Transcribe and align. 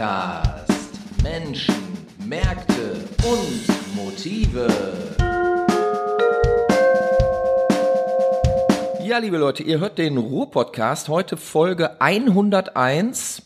Podcast 0.00 0.64
Menschen, 1.22 1.74
Märkte 2.24 3.04
und 3.22 3.94
Motive. 3.94 4.66
Ja, 9.04 9.18
liebe 9.18 9.36
Leute, 9.36 9.62
ihr 9.62 9.78
hört 9.78 9.98
den 9.98 10.16
Ruhr-Podcast, 10.16 11.10
heute 11.10 11.36
Folge 11.36 12.00
101. 12.00 13.42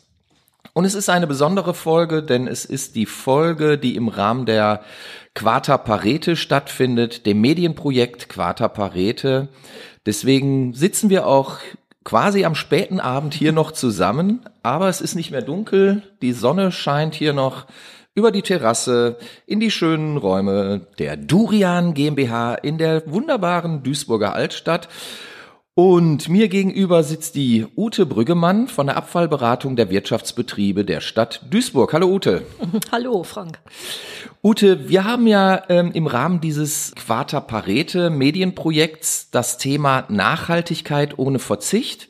Und 0.75 0.85
es 0.85 0.95
ist 0.95 1.09
eine 1.09 1.27
besondere 1.27 1.75
Folge, 1.75 2.23
denn 2.23 2.47
es 2.47 2.65
ist 2.65 2.95
die 2.95 3.07
Folge, 3.07 3.77
die 3.77 3.97
im 3.97 4.07
Rahmen 4.07 4.47
der 4.47 4.83
Quata 5.35 5.77
Parete 5.77 6.37
stattfindet, 6.37 7.27
dem 7.27 7.41
Medienprojekt 7.41 8.29
Quata 8.29 8.69
Parete. 8.69 9.49
Deswegen 10.07 10.73
sitzen 10.73 11.11
wir 11.11 11.27
auch 11.27 11.59
quasi 12.05 12.45
am 12.45 12.55
späten 12.55 13.01
Abend 13.01 13.35
hier 13.35 13.53
noch 13.61 13.73
zusammen, 13.73 14.41
aber 14.63 14.89
es 14.89 15.01
ist 15.01 15.15
nicht 15.15 15.31
mehr 15.31 15.43
dunkel, 15.43 16.03
die 16.23 16.33
Sonne 16.33 16.73
scheint 16.73 17.15
hier 17.15 17.33
noch 17.33 17.67
über 18.15 18.31
die 18.31 18.43
Terrasse 18.43 19.17
in 19.47 19.59
die 19.59 19.73
schönen 19.73 20.17
Räume 20.17 20.87
der 20.99 21.17
Durian 21.17 21.95
GmbH 21.95 22.55
in 22.55 22.79
der 22.79 23.11
wunderbaren 23.11 23.83
Duisburger 23.83 24.35
Altstadt. 24.35 24.89
Und 25.77 26.29
mir 26.29 26.49
gegenüber 26.49 27.03
sitzt 27.03 27.35
die 27.35 27.67
Ute 27.77 28.07
Brüggemann 28.07 28.69
von 28.69 28.87
der 28.87 28.97
Abfallberatung 28.97 29.75
der 29.75 29.91
Wirtschaftsbetriebe 29.91 30.85
der 30.85 31.01
Stadt 31.01 31.45
Duisburg. 31.51 31.93
Hallo 31.93 32.07
Ute. 32.07 32.43
Hallo 32.93 33.25
Frank. 33.25 33.59
Ute, 34.41 34.89
wir 34.89 35.03
haben 35.03 35.27
ja 35.27 35.65
ähm, 35.69 35.91
im 35.93 36.07
Rahmen 36.07 36.41
dieses 36.41 36.95
Quater 36.95 37.41
Parete 37.41 38.09
Medienprojekts 38.11 39.33
das 39.33 39.59
Thema 39.59 40.05
Nachhaltigkeit 40.09 41.19
ohne 41.19 41.41
Verzicht. 41.41 42.07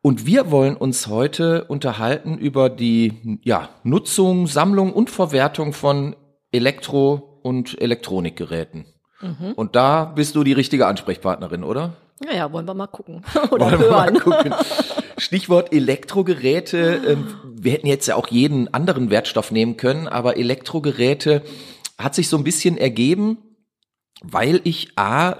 Und 0.00 0.24
wir 0.24 0.50
wollen 0.50 0.74
uns 0.74 1.06
heute 1.06 1.64
unterhalten 1.64 2.38
über 2.38 2.70
die 2.70 3.38
ja, 3.44 3.68
Nutzung, 3.82 4.46
Sammlung 4.46 4.94
und 4.94 5.10
Verwertung 5.10 5.74
von 5.74 6.16
Elektro- 6.52 7.38
und 7.42 7.78
Elektronikgeräten. 7.78 8.86
Mhm. 9.20 9.52
Und 9.56 9.76
da 9.76 10.06
bist 10.06 10.36
du 10.36 10.42
die 10.42 10.54
richtige 10.54 10.86
Ansprechpartnerin, 10.86 11.64
oder? 11.64 11.98
Naja, 12.24 12.52
wollen 12.52 12.66
wir 12.66 12.74
mal 12.74 12.86
gucken. 12.86 13.22
Oder 13.50 13.70
Wollen 13.72 13.80
hören. 13.80 14.14
wir 14.14 14.28
mal 14.28 14.42
gucken. 14.42 14.54
Stichwort 15.18 15.72
Elektrogeräte. 15.72 17.02
Ähm, 17.06 17.26
Wir 17.56 17.72
hätten 17.72 17.86
jetzt 17.86 18.06
ja 18.06 18.16
auch 18.16 18.28
jeden 18.28 18.72
anderen 18.72 19.10
Wertstoff 19.10 19.50
nehmen 19.50 19.76
können, 19.76 20.08
aber 20.08 20.36
Elektrogeräte 20.36 21.42
hat 21.98 22.14
sich 22.14 22.28
so 22.28 22.36
ein 22.36 22.44
bisschen 22.44 22.76
ergeben, 22.76 23.38
weil 24.22 24.60
ich 24.64 24.92
A 24.96 25.36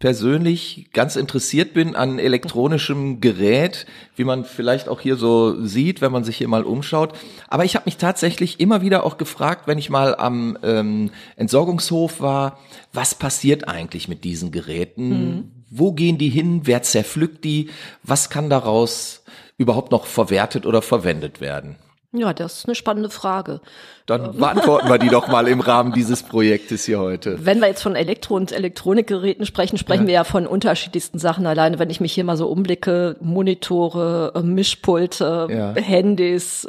persönlich 0.00 0.90
ganz 0.92 1.16
interessiert 1.16 1.72
bin 1.72 1.96
an 1.96 2.18
elektronischem 2.18 3.22
Gerät, 3.22 3.86
wie 4.16 4.24
man 4.24 4.44
vielleicht 4.44 4.86
auch 4.88 5.00
hier 5.00 5.16
so 5.16 5.64
sieht, 5.64 6.02
wenn 6.02 6.12
man 6.12 6.24
sich 6.24 6.36
hier 6.36 6.48
mal 6.48 6.64
umschaut. 6.64 7.14
Aber 7.48 7.64
ich 7.64 7.74
habe 7.74 7.86
mich 7.86 7.96
tatsächlich 7.96 8.60
immer 8.60 8.82
wieder 8.82 9.06
auch 9.06 9.16
gefragt, 9.16 9.66
wenn 9.66 9.78
ich 9.78 9.88
mal 9.88 10.14
am 10.14 10.58
ähm, 10.62 11.10
Entsorgungshof 11.36 12.20
war, 12.20 12.58
was 12.92 13.14
passiert 13.14 13.66
eigentlich 13.66 14.06
mit 14.06 14.24
diesen 14.24 14.50
Geräten? 14.50 15.52
Wo 15.76 15.92
gehen 15.92 16.18
die 16.18 16.28
hin? 16.28 16.60
Wer 16.64 16.82
zerpflückt 16.82 17.42
die? 17.44 17.70
Was 18.04 18.30
kann 18.30 18.48
daraus 18.48 19.24
überhaupt 19.58 19.90
noch 19.90 20.06
verwertet 20.06 20.66
oder 20.66 20.82
verwendet 20.82 21.40
werden? 21.40 21.76
Ja, 22.16 22.32
das 22.32 22.58
ist 22.58 22.66
eine 22.66 22.76
spannende 22.76 23.10
Frage. 23.10 23.60
Dann 24.06 24.36
beantworten 24.36 24.88
wir 24.88 24.98
die 24.98 25.08
doch 25.08 25.26
mal 25.26 25.48
im 25.48 25.58
Rahmen 25.58 25.92
dieses 25.92 26.22
Projektes 26.22 26.84
hier 26.84 27.00
heute. 27.00 27.44
Wenn 27.44 27.58
wir 27.60 27.66
jetzt 27.66 27.82
von 27.82 27.96
Elektro- 27.96 28.36
und 28.36 28.52
Elektronikgeräten 28.52 29.44
sprechen, 29.46 29.78
sprechen 29.78 30.06
wir 30.06 30.14
ja 30.14 30.22
von 30.22 30.46
unterschiedlichsten 30.46 31.18
Sachen. 31.18 31.44
Alleine, 31.44 31.80
wenn 31.80 31.90
ich 31.90 32.00
mich 32.00 32.12
hier 32.12 32.22
mal 32.22 32.36
so 32.36 32.46
umblicke, 32.46 33.16
Monitore, 33.20 34.32
Mischpulte, 34.44 35.48
Ja. 35.50 35.74
Handys, 35.74 36.68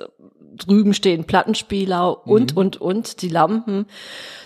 drüben 0.57 0.93
stehen 0.93 1.25
Plattenspieler 1.25 2.25
und, 2.27 2.55
und, 2.55 2.77
und, 2.81 3.21
die 3.21 3.29
Lampen. 3.29 3.85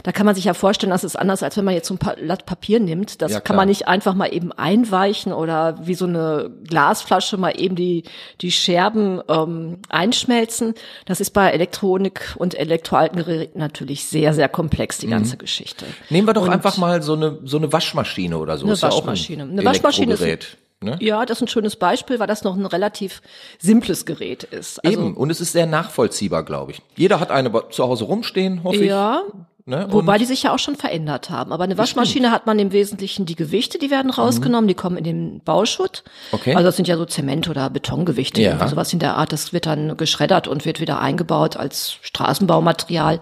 Da 0.03 0.12
kann 0.12 0.25
man 0.25 0.36
sich 0.36 0.46
ja 0.46 0.53
vorstellen, 0.53 0.90
das 0.92 1.03
ist 1.03 1.16
anders, 1.18 1.44
als 1.44 1.58
wenn 1.58 1.66
man 1.66 1.74
jetzt 1.74 1.88
so 1.88 1.96
ein 1.96 1.97
Blatt 1.97 2.46
Papier 2.46 2.80
nimmt. 2.80 3.22
Das 3.22 3.31
Ja, 3.34 3.40
kann 3.40 3.56
man 3.56 3.68
nicht 3.68 3.88
einfach 3.88 4.14
mal 4.16 4.34
eben 4.34 4.52
einweichen 4.52 5.34
oder 5.34 5.78
wie 5.86 5.94
so 5.96 6.06
eine 6.06 6.50
Glasflasche 6.68 7.38
mal 7.38 7.52
eben 7.59 7.75
die, 7.75 8.03
die 8.42 8.52
Scherben 8.52 9.22
ähm, 9.28 9.80
einschmelzen. 9.90 10.74
Das 11.06 11.19
ist 11.22 11.31
bei 11.31 11.50
Elektronik 11.52 12.36
und 12.38 12.56
elektroalten 12.58 13.18
Geräten 13.24 13.59
natürlich 13.59 14.06
sehr, 14.06 14.34
sehr 14.34 14.50
komplex, 14.50 14.98
die 15.00 15.08
ganze 15.08 15.38
Geschichte. 15.38 15.86
Nehmen 16.09 16.28
wir 16.28 16.34
doch 16.34 16.44
Und- 16.44 16.50
einfach 16.50 16.78
mal 16.78 17.02
so 17.02 17.14
eine, 17.14 17.40
so 17.44 17.58
eine 17.58 17.72
Waschmaschine 17.72 18.38
oder 18.38 18.58
so. 18.58 18.66
Eine 18.66 18.74
Ist 18.74 18.84
ja 18.84 18.90
auch 18.90 18.98
Waschmaschine. 19.00 19.44
ein 19.44 19.52
Eine 19.52 19.66
Waschmaschine 19.66 20.14
ist- 20.14 20.58
ne? 20.82 20.98
Ja, 21.00 21.26
das 21.26 21.38
ist 21.38 21.42
ein 21.44 21.48
schönes 21.48 21.76
Beispiel, 21.76 22.20
weil 22.20 22.28
das 22.28 22.44
noch 22.44 22.56
ein 22.56 22.66
relativ 22.66 23.22
simples 23.60 24.06
Gerät 24.06 24.44
ist. 24.44 24.84
Also, 24.86 25.00
Eben. 25.00 25.14
Und 25.16 25.30
es 25.30 25.42
ist 25.42 25.52
sehr 25.52 25.66
nachvollziehbar, 25.66 26.44
glaube 26.44 26.72
ich. 26.74 26.82
Jeder 26.96 27.20
hat 27.20 27.32
eine 27.32 27.52
zu 27.70 27.84
Hause 27.84 28.06
rumstehen, 28.06 28.64
hoffe 28.64 28.84
Ja, 28.86 29.24
ich. 29.28 29.34
Ne? 29.66 29.86
Wobei 29.92 30.18
die 30.18 30.26
sich 30.26 30.42
ja 30.42 30.52
auch 30.52 30.58
schon 30.58 30.76
verändert 30.76 31.30
haben. 31.30 31.52
Aber 31.54 31.64
eine 31.64 31.78
Waschmaschine 31.78 32.32
hat 32.32 32.48
man 32.48 32.58
im 32.58 32.72
Wesentlichen 32.72 33.28
die 33.28 33.36
Gewichte, 33.36 33.78
die 33.78 33.92
werden 33.92 34.10
rausgenommen, 34.10 34.68
die 34.68 34.74
kommen 34.74 34.98
in 34.98 35.04
den 35.04 35.42
Bauschutt. 35.42 36.04
Mhm. 36.06 36.36
Okay. 36.36 36.56
Also 36.56 36.66
das 36.70 36.76
sind 36.76 36.88
ja 36.88 36.98
so 36.98 37.06
Zement- 37.06 37.48
oder 37.50 37.70
Betongewichte, 37.70 38.42
Ja. 38.42 38.68
sowas 38.68 38.92
in 38.94 38.98
der 39.00 39.16
Art. 39.18 39.32
Das 39.32 39.54
wird 39.54 39.68
dann 39.68 39.96
geschreddert 39.96 40.48
und 40.48 40.66
wird 40.66 40.80
wieder 40.80 41.00
eingebaut 41.00 41.56
als 41.56 41.98
Straßenbaumaterial. 42.02 43.20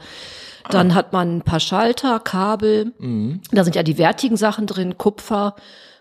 Ah. 0.63 0.69
Dann 0.69 0.95
hat 0.95 1.12
man 1.12 1.38
ein 1.38 1.41
paar 1.41 1.59
Schalter, 1.59 2.19
Kabel. 2.22 2.94
Mhm. 2.97 3.41
Da 3.51 3.66
sind 3.66 3.75
ja 3.75 3.84
die 3.84 3.97
wertigen 3.97 4.38
Sachen 4.38 4.68
drin, 4.68 4.97
Kupfer, 4.97 5.53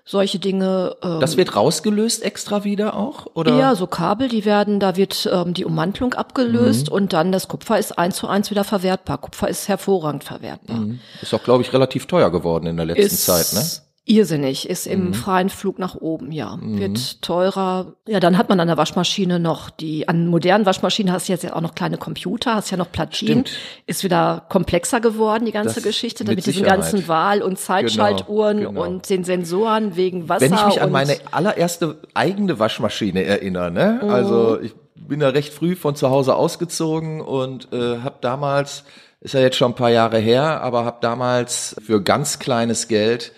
solche 0.06 0.38
Dinge. 0.38 0.96
Ähm, 1.02 1.20
das 1.20 1.36
wird 1.36 1.54
rausgelöst 1.56 2.22
extra 2.22 2.64
wieder 2.64 2.96
auch? 2.96 3.26
Oder? 3.34 3.58
ja, 3.58 3.74
so 3.74 3.86
Kabel, 3.86 4.28
die 4.28 4.44
werden, 4.44 4.80
da 4.80 4.96
wird 4.96 5.28
ähm, 5.30 5.52
die 5.52 5.64
Ummantelung 5.64 6.14
abgelöst 6.14 6.86
Mhm. 6.88 6.92
und 6.94 7.12
dann 7.12 7.32
das 7.32 7.48
Kupfer 7.48 7.78
ist 7.78 7.98
eins 7.98 8.16
zu 8.16 8.28
eins 8.28 8.50
wieder 8.50 8.64
verwertbar. 8.64 9.18
Kupfer 9.18 9.48
ist 9.48 9.68
hervorragend 9.68 10.24
verwertbar. 10.24 10.86
Ist 11.20 11.34
auch, 11.34 11.42
glaube 11.42 11.62
ich, 11.62 11.72
relativ 11.72 12.06
teuer 12.06 12.30
geworden 12.30 12.66
in 12.66 12.76
der 12.76 12.86
letzten 12.86 13.02
ist 13.02 13.26
Zeit, 13.26 13.52
ne? 13.52 13.68
Irrsinnig, 14.08 14.68
ist 14.70 14.86
Mhm. 14.86 14.92
im 14.92 15.14
freien 15.14 15.48
Flug 15.50 15.78
nach 15.78 15.96
oben, 15.96 16.30
ja. 16.32 16.56
Wird 16.62 17.20
teurer. 17.22 17.94
Ja, 18.06 18.20
dann 18.20 18.38
hat 18.38 18.48
man 18.48 18.60
an 18.60 18.68
der 18.68 18.76
Waschmaschine 18.76 19.38
noch 19.40 19.68
die, 19.68 20.08
an 20.08 20.28
modernen 20.28 20.64
Waschmaschinen 20.64 21.12
hast 21.12 21.28
du 21.28 21.32
jetzt 21.32 21.42
ja 21.44 21.54
auch 21.54 21.60
noch 21.60 21.74
kleine 21.74 21.98
Computer, 21.98 22.54
hast 22.54 22.70
ja 22.70 22.76
noch 22.76 22.90
Platinen. 22.92 23.44
Stimmt. 23.46 23.50
Ist 23.86 24.04
wieder 24.04 24.44
komplexer 24.48 25.00
geworden, 25.00 25.44
die 25.44 25.52
ganze 25.52 25.74
Das 25.76 25.82
Geschichte, 25.84 26.24
mit 26.24 26.36
mit 26.36 26.46
diesen 26.46 26.62
ganzen 26.64 27.08
Wahl- 27.08 27.42
und 27.42 27.58
Zeitschaltuhren 27.58 28.58
Genau, 28.58 28.70
genau. 28.70 28.82
und 28.84 29.10
den 29.10 29.24
Sensoren 29.24 29.96
wegen 29.96 30.28
Wasser. 30.28 30.42
Wenn 30.42 30.54
ich 30.54 30.66
mich 30.66 30.80
an 30.80 30.92
meine 30.92 31.16
allererste 31.32 31.98
eigene 32.14 32.58
Waschmaschine 32.58 33.24
erinnere, 33.24 33.70
ne? 33.70 34.00
Mhm. 34.02 34.08
Also 34.10 34.60
ich 34.60 34.72
bin 34.94 35.20
da 35.20 35.28
recht 35.30 35.52
früh 35.52 35.74
von 35.76 35.96
zu 35.96 36.10
Hause 36.10 36.36
ausgezogen 36.36 37.20
und 37.20 37.72
äh, 37.72 37.98
habe 37.98 38.16
damals, 38.20 38.84
ist 39.20 39.34
ja 39.34 39.40
jetzt 39.40 39.56
schon 39.56 39.72
ein 39.72 39.74
paar 39.76 39.90
Jahre 39.90 40.18
her, 40.18 40.60
aber 40.62 40.84
habe 40.84 40.98
damals 41.00 41.74
für 41.84 42.00
ganz 42.02 42.38
kleines 42.38 42.86
Geld 42.88 43.32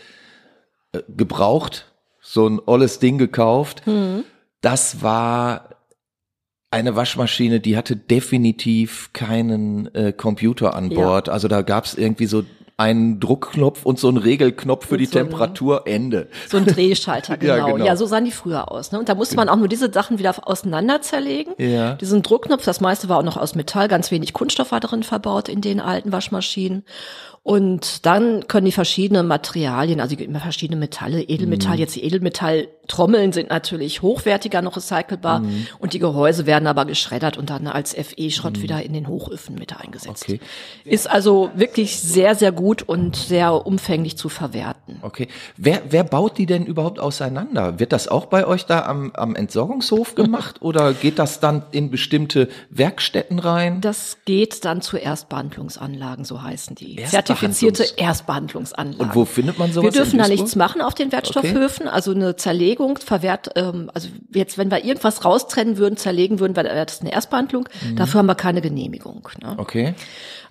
gebraucht, 1.08 1.86
so 2.20 2.46
ein 2.48 2.60
olles 2.64 2.98
Ding 2.98 3.18
gekauft. 3.18 3.86
Mhm. 3.86 4.24
Das 4.60 5.02
war 5.02 5.70
eine 6.70 6.96
Waschmaschine, 6.96 7.60
die 7.60 7.76
hatte 7.76 7.96
definitiv 7.96 9.10
keinen 9.12 9.94
äh, 9.94 10.12
Computer 10.12 10.74
an 10.74 10.90
Ja. 10.90 11.00
Bord. 11.00 11.28
Also 11.28 11.48
da 11.48 11.62
gab's 11.62 11.94
irgendwie 11.94 12.26
so 12.26 12.44
einen 12.76 13.18
Druckknopf 13.18 13.84
und 13.86 13.98
so 13.98 14.06
einen 14.08 14.18
Regelknopf 14.18 14.86
für 14.86 14.94
Und 14.94 15.00
die 15.00 15.06
so 15.06 15.18
ein- 15.18 15.24
Temperatur, 15.26 15.82
Ende. 15.86 16.28
So 16.48 16.58
ein 16.58 16.64
Drehschalter, 16.66 17.36
Ja, 17.42 17.56
genau. 17.56 17.72
genau. 17.72 17.84
ja, 17.86 17.96
so 17.96 18.06
sahen 18.06 18.24
die 18.24 18.30
früher 18.30 18.70
aus. 18.70 18.92
Ne? 18.92 18.98
Und 19.00 19.08
da 19.08 19.14
musste 19.16 19.34
man 19.34 19.48
auch 19.48 19.56
nur 19.56 19.66
diese 19.66 19.92
Sachen 19.92 20.18
wieder 20.18 20.34
auseinander 20.46 21.00
zerlegen. 21.02 21.54
Ja. 21.58 21.94
Diesen 21.94 22.22
Druckknopf, 22.22 22.64
das 22.64 22.80
meiste 22.80 23.08
war 23.08 23.18
auch 23.18 23.24
noch 23.24 23.36
aus 23.36 23.54
Metall, 23.56 23.88
ganz 23.88 24.10
wenig 24.12 24.32
Kunststoff 24.32 24.70
war 24.70 24.78
drin 24.80 25.02
verbaut 25.02 25.48
in 25.48 25.60
den 25.60 25.80
alten 25.80 26.12
Waschmaschinen. 26.12 26.84
Und 27.48 28.04
dann 28.04 28.46
können 28.46 28.66
die 28.66 28.72
verschiedenen 28.72 29.26
Materialien, 29.26 30.00
also 30.00 30.14
immer 30.16 30.38
verschiedene 30.38 30.78
Metalle, 30.78 31.22
Edelmetall, 31.22 31.76
Mhm. 31.76 31.78
jetzt 31.80 31.96
die 31.96 32.04
Edelmetalltrommeln 32.04 33.32
sind 33.32 33.48
natürlich 33.48 34.02
hochwertiger 34.02 34.60
noch 34.60 34.76
recycelbar 34.76 35.40
Mhm. 35.40 35.66
und 35.78 35.94
die 35.94 35.98
Gehäuse 35.98 36.44
werden 36.44 36.66
aber 36.66 36.84
geschreddert 36.84 37.38
und 37.38 37.48
dann 37.48 37.66
als 37.66 37.94
FE-Schrott 37.94 38.60
wieder 38.60 38.82
in 38.82 38.92
den 38.92 39.08
Hochöfen 39.08 39.54
mit 39.54 39.74
eingesetzt. 39.80 40.28
Mhm. 40.28 40.34
Okay. 40.34 40.40
Ist 40.84 41.08
also 41.08 41.50
wirklich 41.54 41.98
sehr, 42.00 42.34
sehr 42.34 42.52
gut 42.52 42.82
und 42.82 43.16
sehr 43.16 43.66
umfänglich 43.66 44.18
zu 44.18 44.28
verwerten. 44.28 44.98
Okay. 45.00 45.28
Wer, 45.56 45.80
wer 45.88 46.04
baut 46.04 46.36
die 46.36 46.44
denn 46.44 46.66
überhaupt 46.66 47.00
auseinander? 47.00 47.78
Wird 47.80 47.92
das 47.94 48.08
auch 48.08 48.26
bei 48.26 48.46
euch 48.46 48.66
da 48.66 48.82
am, 48.84 49.10
am 49.14 49.34
Entsorgungshof 49.34 50.14
gemacht 50.14 50.56
oder 50.60 50.92
geht 50.92 51.18
das 51.18 51.40
dann 51.40 51.62
in 51.70 51.90
bestimmte 51.90 52.48
Werkstätten 52.68 53.38
rein? 53.38 53.80
Das 53.80 54.18
geht 54.26 54.66
dann 54.66 54.82
zu 54.82 54.98
Erstbehandlungsanlagen, 54.98 56.26
so 56.26 56.42
heißen 56.42 56.74
die. 56.76 56.98
Erstbehandlungs- 56.98 57.37
Zertifizierte 57.40 57.84
Erstbehandlungsanlagen. 57.96 59.00
Und 59.00 59.14
wo 59.14 59.24
findet 59.24 59.58
man 59.58 59.72
sowas 59.72 59.94
Wir 59.94 60.02
dürfen 60.02 60.18
da 60.18 60.28
nichts 60.28 60.56
machen 60.56 60.80
auf 60.80 60.94
den 60.94 61.12
Wertstoffhöfen. 61.12 61.88
Also 61.88 62.12
eine 62.12 62.36
Zerlegung 62.36 62.98
verwehrt, 62.98 63.50
ähm, 63.56 63.90
also 63.94 64.08
jetzt, 64.34 64.58
wenn 64.58 64.70
wir 64.70 64.84
irgendwas 64.84 65.24
raustrennen 65.24 65.76
würden, 65.76 65.96
zerlegen 65.96 66.40
würden, 66.40 66.56
wäre 66.56 66.84
das 66.84 67.00
eine 67.00 67.12
Erstbehandlung. 67.12 67.68
Dafür 67.96 68.18
haben 68.18 68.26
wir 68.26 68.34
keine 68.34 68.60
Genehmigung. 68.60 69.28
Ne? 69.42 69.54
Okay. 69.56 69.94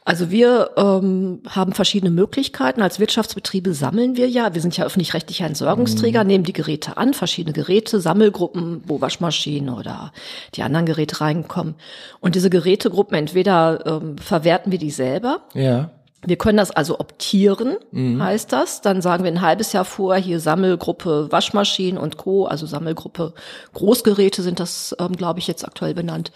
Also 0.07 0.31
wir 0.31 0.69
ähm, 0.78 1.42
haben 1.50 1.74
verschiedene 1.74 2.12
Möglichkeiten. 2.12 2.81
Als 2.81 2.98
Wirtschaftsbetriebe 2.98 3.74
sammeln 3.74 4.16
wir 4.16 4.30
ja. 4.30 4.54
Wir 4.54 4.62
sind 4.62 4.78
ja 4.78 4.86
öffentlich-rechtlicher 4.86 5.45
Entsorgungsträger, 5.45 6.24
mhm. 6.24 6.28
nehmen 6.28 6.44
die 6.45 6.54
Geräte 6.54 6.95
an, 6.95 7.13
verschiedene 7.13 7.51
Geräte, 7.51 8.00
Sammelgruppen, 8.00 8.84
wo 8.86 9.01
Waschmaschinen 9.01 9.68
oder 9.68 10.13
die 10.56 10.63
anderen 10.63 10.86
Geräte 10.86 11.19
reinkommen. 11.19 11.75
Und 12.22 12.36
diese 12.36 12.50
Gerätegruppen, 12.50 13.18
entweder 13.18 13.86
ähm, 13.86 14.18
verwerten 14.18 14.72
wir 14.72 14.80
die 14.80 14.92
selber. 14.92 15.42
Ja. 15.54 15.89
Wir 16.25 16.36
können 16.36 16.58
das 16.58 16.72
also 16.72 17.00
optieren, 17.00 17.78
mhm. 17.92 18.22
heißt 18.22 18.52
das. 18.52 18.81
Dann 18.81 19.02
sagen 19.02 19.24
wir 19.24 19.31
ein 19.31 19.42
halbes 19.42 19.72
Jahr 19.72 19.86
vor, 19.86 20.16
hier 20.16 20.40
Sammelgruppe 20.40 21.28
Waschmaschinen 21.31 22.00
und 22.00 22.18
Co., 22.18 22.46
also 22.46 22.66
Sammelgruppe 22.66 23.34
Großgeräte 23.74 24.42
sind 24.42 24.60
das, 24.60 24.96
ähm, 25.00 25.16
glaube 25.16 25.40
ich, 25.40 25.48
jetzt 25.48 25.64
aktuell 25.64 25.94
benannt. 25.94 26.31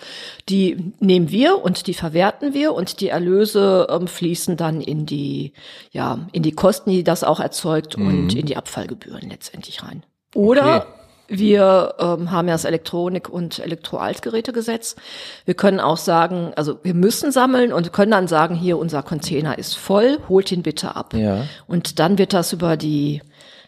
Die 0.49 0.93
nehmen 0.99 1.31
wir 1.31 1.63
und 1.63 1.87
die 1.87 1.95
verwerten 1.95 2.53
wir 2.53 2.73
und 2.73 3.01
die 3.01 3.09
Erlöse 3.09 3.87
ähm, 3.89 4.07
fließen 4.07 4.55
dann 4.55 4.81
in 4.81 5.07
die, 5.07 5.53
ja, 5.91 6.27
in 6.31 6.43
die 6.43 6.51
Kosten, 6.51 6.91
die 6.91 7.03
das 7.03 7.23
auch 7.23 7.39
erzeugt 7.39 7.97
mhm. 7.97 8.07
und 8.07 8.35
in 8.35 8.45
die 8.45 8.57
Abfallgebühren 8.57 9.29
letztendlich 9.29 9.83
rein. 9.83 10.03
Oder 10.35 10.77
okay. 10.77 11.00
Wir 11.33 11.95
ähm, 11.97 12.31
haben 12.31 12.49
ja 12.49 12.55
das 12.55 12.65
Elektronik- 12.65 13.29
und 13.29 13.59
Elektroaltgerätegesetz. 13.59 14.97
Wir 15.45 15.53
können 15.53 15.79
auch 15.79 15.95
sagen, 15.95 16.51
also 16.57 16.79
wir 16.83 16.93
müssen 16.93 17.31
sammeln 17.31 17.71
und 17.71 17.93
können 17.93 18.11
dann 18.11 18.27
sagen, 18.27 18.53
hier 18.53 18.77
unser 18.77 19.01
Container 19.01 19.57
ist 19.57 19.77
voll, 19.77 20.19
holt 20.27 20.51
ihn 20.51 20.61
bitte 20.61 20.97
ab. 20.97 21.13
Ja. 21.13 21.45
Und 21.67 21.99
dann 21.99 22.17
wird 22.17 22.33
das 22.33 22.51
über 22.51 22.75
die 22.75 23.21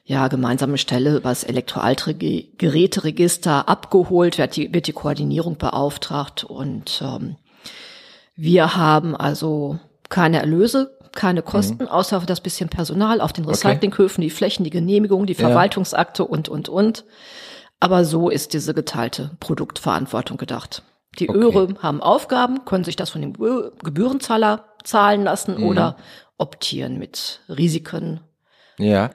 ja, 0.04 0.28
gemeinsame 0.28 0.78
Stelle 0.78 1.16
über 1.16 1.30
das 1.30 1.46
Elektroaltgeräteregister 1.46 3.70
abgeholt, 3.70 4.38
wird 4.38 4.58
die, 4.58 4.74
wird 4.74 4.88
die 4.88 4.94
Koordinierung 4.94 5.58
beauftragt 5.58 6.44
und 6.44 7.02
ähm, 7.02 7.38
wir 8.36 8.76
haben 8.76 9.16
also 9.16 9.80
keine 10.10 10.40
Erlöse, 10.40 10.98
keine. 11.14 11.44
Kosten, 11.44 11.84
mhm. 11.84 11.88
außer 11.88 12.20
für 12.20 12.26
das 12.26 12.42
bisschen 12.42 12.68
Personal 12.68 13.22
auf 13.22 13.32
den 13.32 13.46
Recyclinghöfen, 13.46 14.22
okay. 14.22 14.30
die 14.30 14.36
Flächen, 14.36 14.66
die 14.66 14.70
Genehmigung, 14.70 15.26
die 15.26 15.36
Verwaltungsakte 15.36 16.24
ja. 16.24 16.30
und, 16.30 16.50
und, 16.50 16.68
und. 16.68 17.06
Aber 17.84 18.06
so 18.06 18.30
ist 18.30 18.54
diese 18.54 18.74
geteilte 18.74 19.32
Produktverantwortung 19.42 20.38
gedacht. 20.38 20.84
Die 21.20 21.28
okay. 21.28 21.38
Öre 21.38 21.68
haben 21.80 22.02
Aufgaben, 22.02 22.64
können 22.64 22.86
sich 22.86 22.96
das 22.96 23.10
von 23.10 23.20
dem 23.20 23.34
Gebührenzahler 23.34 24.70
zahlen 24.86 25.24
lassen 25.24 25.58
mhm. 25.58 25.66
oder 25.66 25.98
optieren 26.38 26.98
mit 26.98 27.42
Risiken. 27.50 28.22
Ja. 28.80 29.10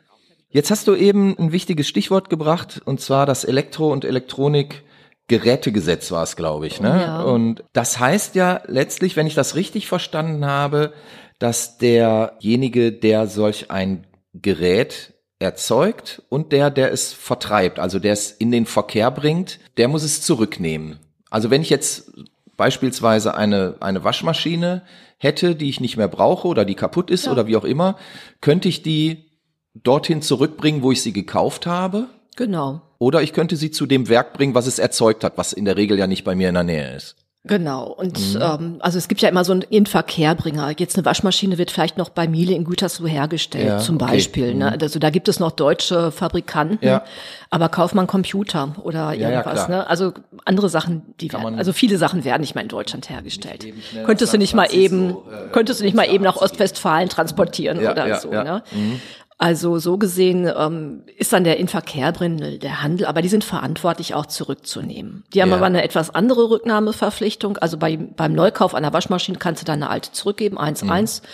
Jetzt 0.50 0.70
hast 0.70 0.86
du 0.86 0.94
eben 0.94 1.34
ein 1.38 1.50
wichtiges 1.50 1.88
Stichwort 1.88 2.28
gebracht, 2.28 2.82
und 2.84 3.00
zwar 3.00 3.24
das 3.24 3.44
Elektro- 3.44 3.90
und 3.90 4.04
Elektronik-Gerätegesetz 4.04 6.10
war 6.10 6.24
es, 6.24 6.36
glaube 6.36 6.66
ich. 6.66 6.78
Ne? 6.78 7.04
Ja. 7.06 7.22
Und 7.22 7.64
das 7.72 7.98
heißt 7.98 8.34
ja 8.34 8.60
letztlich, 8.66 9.16
wenn 9.16 9.26
ich 9.26 9.34
das 9.34 9.54
richtig 9.54 9.88
verstanden 9.88 10.44
habe, 10.44 10.92
dass 11.38 11.78
derjenige, 11.78 12.92
der 12.92 13.28
solch 13.28 13.70
ein 13.70 14.06
Gerät 14.34 15.14
erzeugt 15.38 16.22
und 16.28 16.52
der, 16.52 16.70
der 16.70 16.92
es 16.92 17.12
vertreibt, 17.12 17.78
also 17.78 17.98
der 17.98 18.12
es 18.12 18.32
in 18.32 18.50
den 18.50 18.66
Verkehr 18.66 19.10
bringt, 19.10 19.60
der 19.76 19.88
muss 19.88 20.02
es 20.02 20.22
zurücknehmen. 20.22 20.98
Also 21.30 21.50
wenn 21.50 21.62
ich 21.62 21.70
jetzt 21.70 22.12
beispielsweise 22.56 23.34
eine, 23.34 23.76
eine 23.80 24.02
Waschmaschine 24.02 24.82
hätte, 25.18 25.54
die 25.54 25.68
ich 25.68 25.80
nicht 25.80 25.96
mehr 25.96 26.08
brauche 26.08 26.48
oder 26.48 26.64
die 26.64 26.74
kaputt 26.74 27.10
ist 27.10 27.26
ja. 27.26 27.32
oder 27.32 27.46
wie 27.46 27.56
auch 27.56 27.64
immer, 27.64 27.96
könnte 28.40 28.68
ich 28.68 28.82
die 28.82 29.26
dorthin 29.74 30.22
zurückbringen, 30.22 30.82
wo 30.82 30.90
ich 30.90 31.02
sie 31.02 31.12
gekauft 31.12 31.66
habe. 31.66 32.08
Genau. 32.36 32.82
Oder 32.98 33.22
ich 33.22 33.32
könnte 33.32 33.56
sie 33.56 33.70
zu 33.70 33.86
dem 33.86 34.08
Werk 34.08 34.32
bringen, 34.32 34.54
was 34.54 34.66
es 34.66 34.78
erzeugt 34.78 35.22
hat, 35.22 35.38
was 35.38 35.52
in 35.52 35.64
der 35.64 35.76
Regel 35.76 35.98
ja 35.98 36.08
nicht 36.08 36.24
bei 36.24 36.34
mir 36.34 36.48
in 36.48 36.54
der 36.54 36.64
Nähe 36.64 36.96
ist. 36.96 37.16
Genau. 37.44 37.84
Und 37.86 38.34
mhm. 38.34 38.42
ähm, 38.42 38.76
also 38.80 38.98
es 38.98 39.08
gibt 39.08 39.20
ja 39.20 39.28
immer 39.28 39.44
so 39.44 39.52
einen 39.52 39.62
Inverkehrbringer. 39.62 40.74
Jetzt 40.76 40.96
eine 40.96 41.04
Waschmaschine 41.04 41.56
wird 41.56 41.70
vielleicht 41.70 41.96
noch 41.96 42.10
bei 42.10 42.28
Miele 42.28 42.52
in 42.52 42.64
Gütersloh 42.64 43.06
hergestellt, 43.06 43.68
ja, 43.68 43.78
zum 43.78 43.96
Beispiel. 43.96 44.48
Okay. 44.48 44.54
Ne? 44.54 44.72
Mhm. 44.72 44.78
Also 44.82 44.98
da 44.98 45.10
gibt 45.10 45.28
es 45.28 45.38
noch 45.38 45.52
deutsche 45.52 46.10
Fabrikanten, 46.10 46.78
ja. 46.86 47.04
aber 47.48 47.68
kauf 47.68 47.94
mal 47.94 48.02
einen 48.02 48.08
Computer 48.08 48.74
oder 48.82 49.14
irgendwas. 49.14 49.62
Ja, 49.62 49.68
ne? 49.68 49.86
Also 49.86 50.12
andere 50.44 50.68
Sachen, 50.68 51.14
die 51.20 51.32
werden, 51.32 51.58
also 51.58 51.72
viele 51.72 51.96
Sachen 51.96 52.24
werden 52.24 52.40
nicht 52.40 52.54
mal 52.54 52.62
in 52.62 52.68
Deutschland 52.68 53.08
hergestellt. 53.08 53.64
Könntest 54.04 54.34
du 54.34 54.38
nicht 54.38 54.54
mal 54.54 54.66
eben, 54.72 55.10
äh, 55.10 55.48
könntest 55.52 55.80
du 55.80 55.84
nicht 55.84 55.94
mal 55.94 56.08
eben 56.08 56.24
nach 56.24 56.36
Ostwestfalen 56.36 57.08
transportieren 57.08 57.78
oder 57.78 58.18
so. 58.18 58.30
Ne? 58.30 58.62
Mhm. 58.72 59.00
Also 59.40 59.78
so 59.78 59.98
gesehen 59.98 60.50
ähm, 60.54 61.04
ist 61.16 61.32
dann 61.32 61.44
der 61.44 61.58
Inverkehrbrindel 61.58 62.58
der 62.58 62.82
Handel, 62.82 63.06
aber 63.06 63.22
die 63.22 63.28
sind 63.28 63.44
verantwortlich 63.44 64.14
auch 64.14 64.26
zurückzunehmen. 64.26 65.22
Die 65.32 65.40
haben 65.40 65.50
ja. 65.50 65.56
aber 65.56 65.66
eine 65.66 65.84
etwas 65.84 66.12
andere 66.12 66.50
Rücknahmeverpflichtung. 66.50 67.56
Also 67.58 67.76
bei, 67.76 67.96
beim 67.96 68.32
Neukauf 68.32 68.74
einer 68.74 68.92
Waschmaschine 68.92 69.38
kannst 69.38 69.62
du 69.62 69.64
deine 69.64 69.90
alte 69.90 70.10
zurückgeben, 70.10 70.58
1,1. 70.58 71.22
Mhm. 71.22 71.28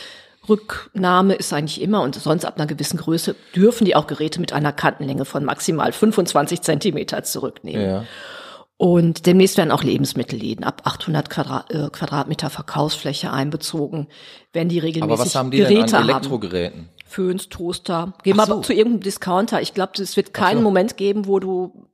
Rücknahme 0.51 1.35
ist 1.35 1.55
eigentlich 1.55 1.81
immer 1.81 2.03
und 2.03 2.15
sonst 2.15 2.45
ab 2.45 2.57
einer 2.57 2.67
gewissen 2.67 2.99
Größe 2.99 3.35
dürfen 3.57 3.87
die 3.87 3.97
auch 3.97 4.07
Geräte 4.07 4.39
mit 4.39 4.53
einer 4.53 4.73
Kantenlänge 4.73 5.25
von 5.25 5.43
maximal 5.43 5.91
25 5.91 6.61
Zentimeter 6.61 7.23
zurücknehmen. 7.23 7.89
Ja. 7.89 8.05
Und 8.77 9.25
demnächst 9.25 9.57
werden 9.57 9.71
auch 9.71 9.83
Lebensmittelläden 9.83 10.65
ab 10.65 10.83
800 10.85 11.31
Quadrat, 11.31 11.73
äh, 11.73 11.89
Quadratmeter 11.91 12.51
Verkaufsfläche 12.51 13.33
einbezogen, 13.33 14.09
wenn 14.53 14.69
die 14.69 14.79
regelmäßig 14.81 15.13
Aber 15.13 15.19
was 15.25 15.35
haben 15.35 15.51
die 15.51 15.59
Geräte 15.59 15.87
denn 15.87 15.95
an 15.95 16.09
Elektrogeräten? 16.11 16.81
Haben. 16.81 16.89
Föhns, 17.15 17.49
Toaster. 17.49 18.13
Geh 18.25 18.35
mal 18.35 18.47
so. 18.47 18.61
zu 18.61 18.73
irgendeinem 18.73 19.03
Discounter. 19.05 19.63
Ich 19.63 19.73
glaube, 19.73 19.93
es 20.03 20.17
wird 20.17 20.35
keinen 20.35 20.59
so. 20.59 20.63
Moment 20.65 20.97
geben, 20.97 21.27
wo 21.29 21.39
du 21.39 21.87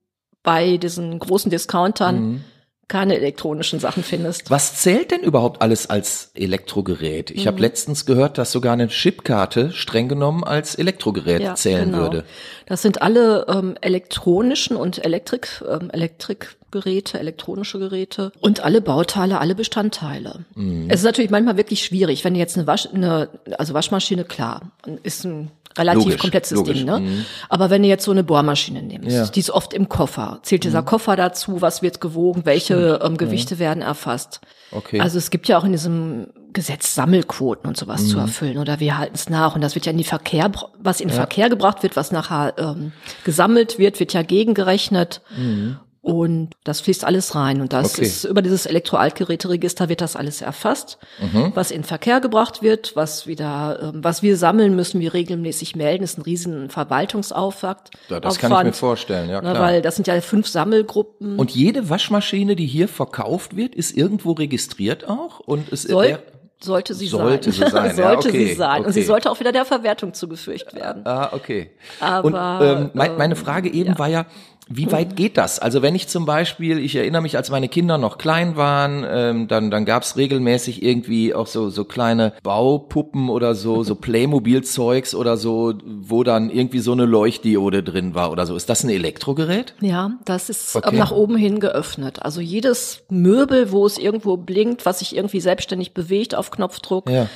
bei 0.42 0.78
diesen 0.78 1.18
großen 1.18 1.50
Discountern 1.50 2.22
mhm. 2.22 2.44
keine 2.88 3.16
elektronischen 3.16 3.80
Sachen 3.80 4.02
findest. 4.02 4.50
Was 4.50 4.76
zählt 4.76 5.10
denn 5.10 5.20
überhaupt 5.20 5.60
alles 5.60 5.90
als 5.90 6.30
Elektrogerät? 6.34 7.30
Ich 7.30 7.44
mhm. 7.44 7.48
habe 7.48 7.60
letztens 7.60 8.06
gehört, 8.06 8.38
dass 8.38 8.50
sogar 8.50 8.72
eine 8.72 8.88
Chipkarte 8.88 9.72
streng 9.72 10.08
genommen 10.08 10.42
als 10.42 10.74
Elektrogerät 10.74 11.42
ja, 11.42 11.54
zählen 11.54 11.90
genau. 11.90 11.98
würde. 11.98 12.24
Das 12.64 12.80
sind 12.80 13.02
alle 13.02 13.44
ähm, 13.46 13.74
elektronischen 13.82 14.74
und 14.74 15.04
Elektrik, 15.04 15.62
ähm, 15.68 15.90
Elektrik 15.90 16.56
Geräte, 16.70 17.18
elektronische 17.18 17.78
Geräte 17.78 18.32
und 18.40 18.60
alle 18.60 18.80
Bauteile, 18.80 19.40
alle 19.40 19.54
Bestandteile. 19.54 20.44
Mhm. 20.54 20.86
Es 20.88 21.00
ist 21.00 21.04
natürlich 21.04 21.30
manchmal 21.30 21.56
wirklich 21.56 21.84
schwierig, 21.84 22.24
wenn 22.24 22.34
jetzt 22.34 22.56
eine, 22.56 22.66
Wasch, 22.66 22.88
eine 22.92 23.28
also 23.58 23.74
Waschmaschine, 23.74 24.24
klar, 24.24 24.72
ist 25.02 25.24
ein 25.24 25.50
relativ 25.78 26.04
logisch, 26.04 26.20
komplexes 26.20 26.56
logisch. 26.56 26.78
Ding, 26.78 26.86
ne? 26.86 27.00
Mhm. 27.00 27.24
Aber 27.48 27.70
wenn 27.70 27.82
du 27.82 27.88
jetzt 27.88 28.04
so 28.04 28.10
eine 28.10 28.24
Bohrmaschine 28.24 28.82
nimmst, 28.82 29.10
ja. 29.10 29.26
die 29.26 29.40
ist 29.40 29.50
oft 29.50 29.72
im 29.72 29.88
Koffer, 29.88 30.40
zählt 30.42 30.64
dieser 30.64 30.82
mhm. 30.82 30.86
Koffer 30.86 31.16
dazu, 31.16 31.60
was 31.60 31.82
wird 31.82 32.00
gewogen, 32.00 32.42
welche 32.44 33.00
ähm, 33.02 33.16
Gewichte 33.16 33.54
ja. 33.54 33.60
werden 33.60 33.82
erfasst. 33.82 34.40
Okay. 34.72 35.00
Also 35.00 35.18
es 35.18 35.30
gibt 35.30 35.48
ja 35.48 35.58
auch 35.58 35.64
in 35.64 35.72
diesem 35.72 36.28
Gesetz 36.52 36.94
Sammelquoten 36.94 37.68
und 37.68 37.76
sowas 37.76 38.02
mhm. 38.02 38.06
zu 38.06 38.18
erfüllen 38.18 38.58
oder 38.58 38.80
wir 38.80 38.98
halten 38.98 39.14
es 39.14 39.28
nach 39.30 39.54
und 39.54 39.60
das 39.60 39.74
wird 39.74 39.86
ja 39.86 39.92
in 39.92 39.98
die 39.98 40.04
Verkehr, 40.04 40.50
was 40.78 41.00
in 41.00 41.08
den 41.08 41.14
ja. 41.14 41.20
Verkehr 41.20 41.48
gebracht 41.48 41.82
wird, 41.82 41.96
was 41.96 42.10
nachher 42.10 42.54
ähm, 42.58 42.92
gesammelt 43.24 43.78
wird, 43.78 44.00
wird 44.00 44.12
ja 44.12 44.22
gegengerechnet. 44.22 45.20
Mhm. 45.36 45.78
Und 46.02 46.50
das 46.64 46.80
fließt 46.80 47.04
alles 47.04 47.34
rein. 47.34 47.60
Und 47.60 47.74
das 47.74 47.94
okay. 47.94 48.06
ist 48.06 48.24
über 48.24 48.40
dieses 48.40 48.64
Elektroaltgeräteregister 48.64 49.90
wird 49.90 50.00
das 50.00 50.16
alles 50.16 50.40
erfasst, 50.40 50.98
mhm. 51.20 51.52
was 51.54 51.70
in 51.70 51.84
Verkehr 51.84 52.20
gebracht 52.20 52.62
wird, 52.62 52.96
was 52.96 53.26
wieder, 53.26 53.92
ähm, 53.94 54.02
was 54.02 54.22
wir 54.22 54.38
sammeln 54.38 54.74
müssen, 54.74 55.00
wir 55.00 55.12
regelmäßig 55.12 55.76
melden, 55.76 56.02
ist 56.02 56.16
ein 56.16 56.22
riesen 56.22 56.70
Verwaltungsaufwand. 56.70 57.90
Ja, 58.08 58.18
das 58.18 58.36
Aufwand, 58.36 58.52
kann 58.52 58.66
ich 58.66 58.72
mir 58.72 58.78
vorstellen, 58.78 59.28
ja 59.28 59.42
ne, 59.42 59.50
klar. 59.50 59.62
weil 59.62 59.82
das 59.82 59.96
sind 59.96 60.06
ja 60.06 60.18
fünf 60.22 60.48
Sammelgruppen. 60.48 61.38
Und 61.38 61.50
jede 61.50 61.90
Waschmaschine, 61.90 62.56
die 62.56 62.66
hier 62.66 62.88
verkauft 62.88 63.56
wird, 63.56 63.74
ist 63.74 63.94
irgendwo 63.94 64.32
registriert 64.32 65.06
auch 65.06 65.40
und 65.40 65.70
es 65.70 65.82
soll, 65.82 66.18
sollte 66.62 66.94
sie 66.94 67.06
sollte 67.06 67.52
sein. 67.52 67.66
Sie 67.66 67.70
sein. 67.70 67.96
sollte 67.96 68.28
ja, 68.28 68.34
okay, 68.34 68.46
sie 68.46 68.54
sein. 68.54 68.78
Okay. 68.78 68.86
Und 68.86 68.92
sie 68.92 69.02
sollte 69.02 69.30
auch 69.30 69.40
wieder 69.40 69.52
der 69.52 69.64
Verwertung 69.64 70.14
zugefügt 70.14 70.74
werden. 70.74 71.06
Ah, 71.06 71.30
okay. 71.32 71.70
Aber, 72.00 72.26
und 72.26 72.94
ähm, 72.94 73.16
meine 73.16 73.36
Frage 73.36 73.70
eben 73.70 73.92
ja. 73.92 73.98
war 73.98 74.08
ja, 74.08 74.26
wie 74.72 74.92
weit 74.92 75.16
geht 75.16 75.36
das? 75.36 75.58
Also 75.58 75.82
wenn 75.82 75.96
ich 75.96 76.06
zum 76.06 76.26
Beispiel, 76.26 76.78
ich 76.78 76.94
erinnere 76.94 77.22
mich, 77.22 77.36
als 77.36 77.50
meine 77.50 77.68
Kinder 77.68 77.98
noch 77.98 78.18
klein 78.18 78.54
waren, 78.54 79.04
ähm, 79.08 79.48
dann, 79.48 79.68
dann 79.72 79.84
gab 79.84 80.04
es 80.04 80.16
regelmäßig 80.16 80.80
irgendwie 80.80 81.34
auch 81.34 81.48
so, 81.48 81.70
so 81.70 81.84
kleine 81.84 82.34
Baupuppen 82.44 83.30
oder 83.30 83.56
so, 83.56 83.82
so 83.82 83.94
Playmobil-Zeugs 83.96 85.16
oder 85.16 85.36
so, 85.36 85.74
wo 85.84 86.22
dann 86.22 86.50
irgendwie 86.50 86.78
so 86.78 86.92
eine 86.92 87.04
Leuchtdiode 87.04 87.82
drin 87.82 88.14
war 88.14 88.30
oder 88.30 88.46
so. 88.46 88.54
Ist 88.54 88.70
das 88.70 88.84
ein 88.84 88.90
Elektrogerät? 88.90 89.74
Ja, 89.80 90.12
das 90.24 90.48
ist 90.48 90.76
okay. 90.76 90.96
nach 90.96 91.10
oben 91.10 91.36
hin 91.36 91.58
geöffnet. 91.58 92.22
Also 92.22 92.40
jedes 92.40 93.02
Möbel, 93.10 93.72
wo 93.72 93.84
es 93.86 93.98
irgendwo 93.98 94.36
blinkt, 94.36 94.86
was 94.86 95.00
sich 95.00 95.16
irgendwie 95.16 95.40
selbstständig 95.40 95.94
bewegt 95.94 96.36
auf 96.36 96.52
Knopfdruck, 96.52 97.10
ja. 97.10 97.26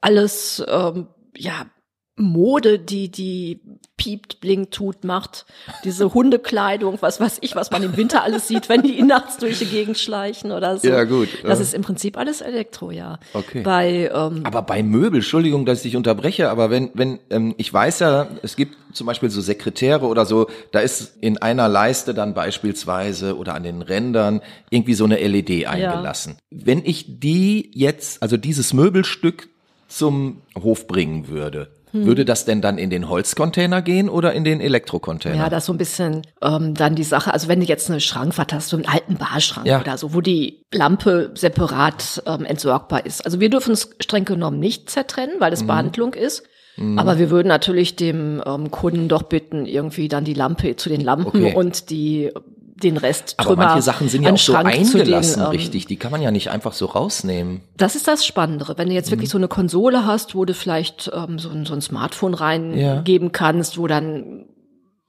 alles 0.00 0.60
ähm, 0.68 1.06
ja 1.36 1.66
Mode, 2.20 2.78
die 2.78 3.10
die 3.10 3.60
piept, 4.00 4.40
blinkt, 4.40 4.72
tut, 4.72 5.04
macht. 5.04 5.44
Diese 5.84 6.14
Hundekleidung, 6.14 6.96
was 7.02 7.20
weiß 7.20 7.38
ich, 7.42 7.54
was 7.54 7.70
man 7.70 7.82
im 7.82 7.98
Winter 7.98 8.22
alles 8.22 8.48
sieht, 8.48 8.70
wenn 8.70 8.82
die 8.82 9.02
nachts 9.02 9.36
durch 9.36 9.58
die 9.58 9.66
Gegend 9.66 9.98
schleichen 9.98 10.52
oder 10.52 10.78
so. 10.78 10.88
Ja, 10.88 11.04
gut. 11.04 11.28
Das 11.44 11.60
ist 11.60 11.74
im 11.74 11.82
Prinzip 11.82 12.16
alles 12.16 12.40
Elektro, 12.40 12.90
ja. 12.90 13.18
Okay. 13.34 13.60
Bei, 13.60 14.10
ähm, 14.12 14.40
aber 14.44 14.62
bei 14.62 14.82
Möbel, 14.82 15.18
Entschuldigung, 15.18 15.66
dass 15.66 15.78
ich 15.78 15.82
dich 15.90 15.96
unterbreche, 15.96 16.48
aber 16.48 16.70
wenn, 16.70 16.90
wenn, 16.94 17.18
ähm, 17.28 17.54
ich 17.58 17.70
weiß 17.70 17.98
ja, 17.98 18.28
es 18.42 18.56
gibt 18.56 18.74
zum 18.94 19.06
Beispiel 19.06 19.28
so 19.28 19.42
Sekretäre 19.42 20.06
oder 20.06 20.24
so, 20.24 20.48
da 20.72 20.80
ist 20.80 21.18
in 21.20 21.36
einer 21.36 21.68
Leiste 21.68 22.14
dann 22.14 22.32
beispielsweise 22.32 23.36
oder 23.36 23.54
an 23.54 23.64
den 23.64 23.82
Rändern 23.82 24.40
irgendwie 24.70 24.94
so 24.94 25.04
eine 25.04 25.16
LED 25.16 25.66
eingelassen. 25.66 26.36
Ja. 26.50 26.58
Wenn 26.64 26.84
ich 26.86 27.20
die 27.20 27.70
jetzt, 27.74 28.22
also 28.22 28.38
dieses 28.38 28.72
Möbelstück 28.72 29.50
zum 29.88 30.40
Hof 30.58 30.86
bringen 30.86 31.28
würde, 31.28 31.68
würde 31.92 32.24
das 32.24 32.44
denn 32.44 32.60
dann 32.62 32.78
in 32.78 32.90
den 32.90 33.08
Holzcontainer 33.08 33.82
gehen 33.82 34.08
oder 34.08 34.32
in 34.32 34.44
den 34.44 34.60
Elektrocontainer? 34.60 35.36
Ja, 35.36 35.48
das 35.48 35.62
ist 35.62 35.66
so 35.66 35.72
ein 35.72 35.78
bisschen 35.78 36.22
ähm, 36.42 36.74
dann 36.74 36.94
die 36.94 37.04
Sache. 37.04 37.32
Also 37.32 37.48
wenn 37.48 37.60
du 37.60 37.66
jetzt 37.66 37.90
eine 37.90 38.00
Schrankwand 38.00 38.52
hast, 38.52 38.68
so 38.68 38.76
einen 38.76 38.86
alten 38.86 39.16
Barschrank 39.16 39.66
Ja. 39.66 39.80
oder 39.80 39.98
so, 39.98 40.14
wo 40.14 40.20
die 40.20 40.64
Lampe 40.72 41.30
separat 41.34 42.22
ähm, 42.26 42.44
entsorgbar 42.44 43.04
ist. 43.06 43.24
Also 43.24 43.40
wir 43.40 43.50
dürfen 43.50 43.72
es 43.72 43.90
streng 44.00 44.24
genommen 44.24 44.58
nicht 44.60 44.90
zertrennen, 44.90 45.36
weil 45.38 45.50
Mhm. 45.50 45.54
das 45.54 45.66
Behandlung 45.66 46.14
ist. 46.14 46.42
Aber 46.96 47.18
wir 47.18 47.28
würden 47.28 47.48
natürlich 47.48 47.94
dem 47.96 48.42
ähm, 48.46 48.70
Kunden 48.70 49.08
doch 49.08 49.24
bitten, 49.24 49.66
irgendwie 49.66 50.08
dann 50.08 50.24
die 50.24 50.32
Lampe 50.32 50.76
zu 50.76 50.88
den 50.88 51.02
Lampen 51.02 51.44
Okay. 51.44 51.54
und 51.54 51.90
die 51.90 52.30
den 52.82 52.96
Rest 52.96 53.34
Aber 53.36 53.48
Trümmer 53.50 53.66
manche 53.66 53.82
Sachen 53.82 54.08
sind 54.08 54.22
ja 54.22 54.32
auch 54.32 54.38
so 54.38 54.52
zu 54.52 54.58
den, 54.58 54.66
eingelassen, 54.66 55.42
ähm, 55.42 55.48
richtig. 55.48 55.86
Die 55.86 55.96
kann 55.96 56.10
man 56.10 56.22
ja 56.22 56.30
nicht 56.30 56.50
einfach 56.50 56.72
so 56.72 56.86
rausnehmen. 56.86 57.60
Das 57.76 57.94
ist 57.94 58.08
das 58.08 58.24
Spannendere. 58.26 58.76
Wenn 58.78 58.88
du 58.88 58.94
jetzt 58.94 59.08
Mhm. 59.08 59.12
wirklich 59.12 59.30
so 59.30 59.38
eine 59.38 59.48
Konsole 59.48 60.06
hast, 60.06 60.34
wo 60.34 60.44
du 60.44 60.54
vielleicht 60.54 61.10
ähm, 61.14 61.38
so, 61.38 61.50
ein, 61.50 61.66
so 61.66 61.74
ein 61.74 61.80
Smartphone 61.82 62.34
reingeben 62.34 63.32
kannst, 63.32 63.78
wo 63.78 63.86
dann 63.86 64.46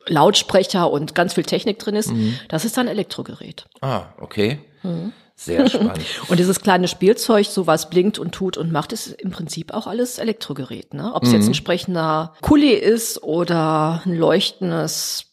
Lautsprecher 0.08 0.90
und 0.92 1.14
ganz 1.16 1.34
viel 1.36 1.44
Technik 1.44 1.80
drin 1.80 1.96
ist, 1.96 2.12
Mhm. 2.12 2.36
das 2.50 2.66
ist 2.66 2.78
dann 2.78 2.88
Elektrogerät. 2.88 3.66
Ah, 3.82 4.06
okay. 4.20 4.60
Mhm. 4.84 5.14
Sehr 5.36 5.68
spannend. 5.68 6.00
Und 6.28 6.38
dieses 6.40 6.62
kleine 6.62 6.88
Spielzeug, 6.88 7.48
so 7.48 7.66
was 7.66 7.90
blinkt 7.90 8.20
und 8.20 8.32
tut 8.32 8.58
und 8.58 8.72
macht, 8.72 8.94
ist 8.94 9.08
im 9.08 9.32
Prinzip 9.32 9.74
auch 9.74 9.88
alles 9.88 10.20
Elektrogerät. 10.20 10.94
Ne? 10.94 11.12
Ob 11.16 11.24
es 11.24 11.30
Mhm. 11.30 11.36
jetzt 11.36 11.48
ein 11.48 11.54
sprechender 11.56 12.34
Kuli 12.42 12.74
ist 12.74 13.24
oder 13.24 14.04
ein 14.06 14.16
leuchtendes 14.16 15.31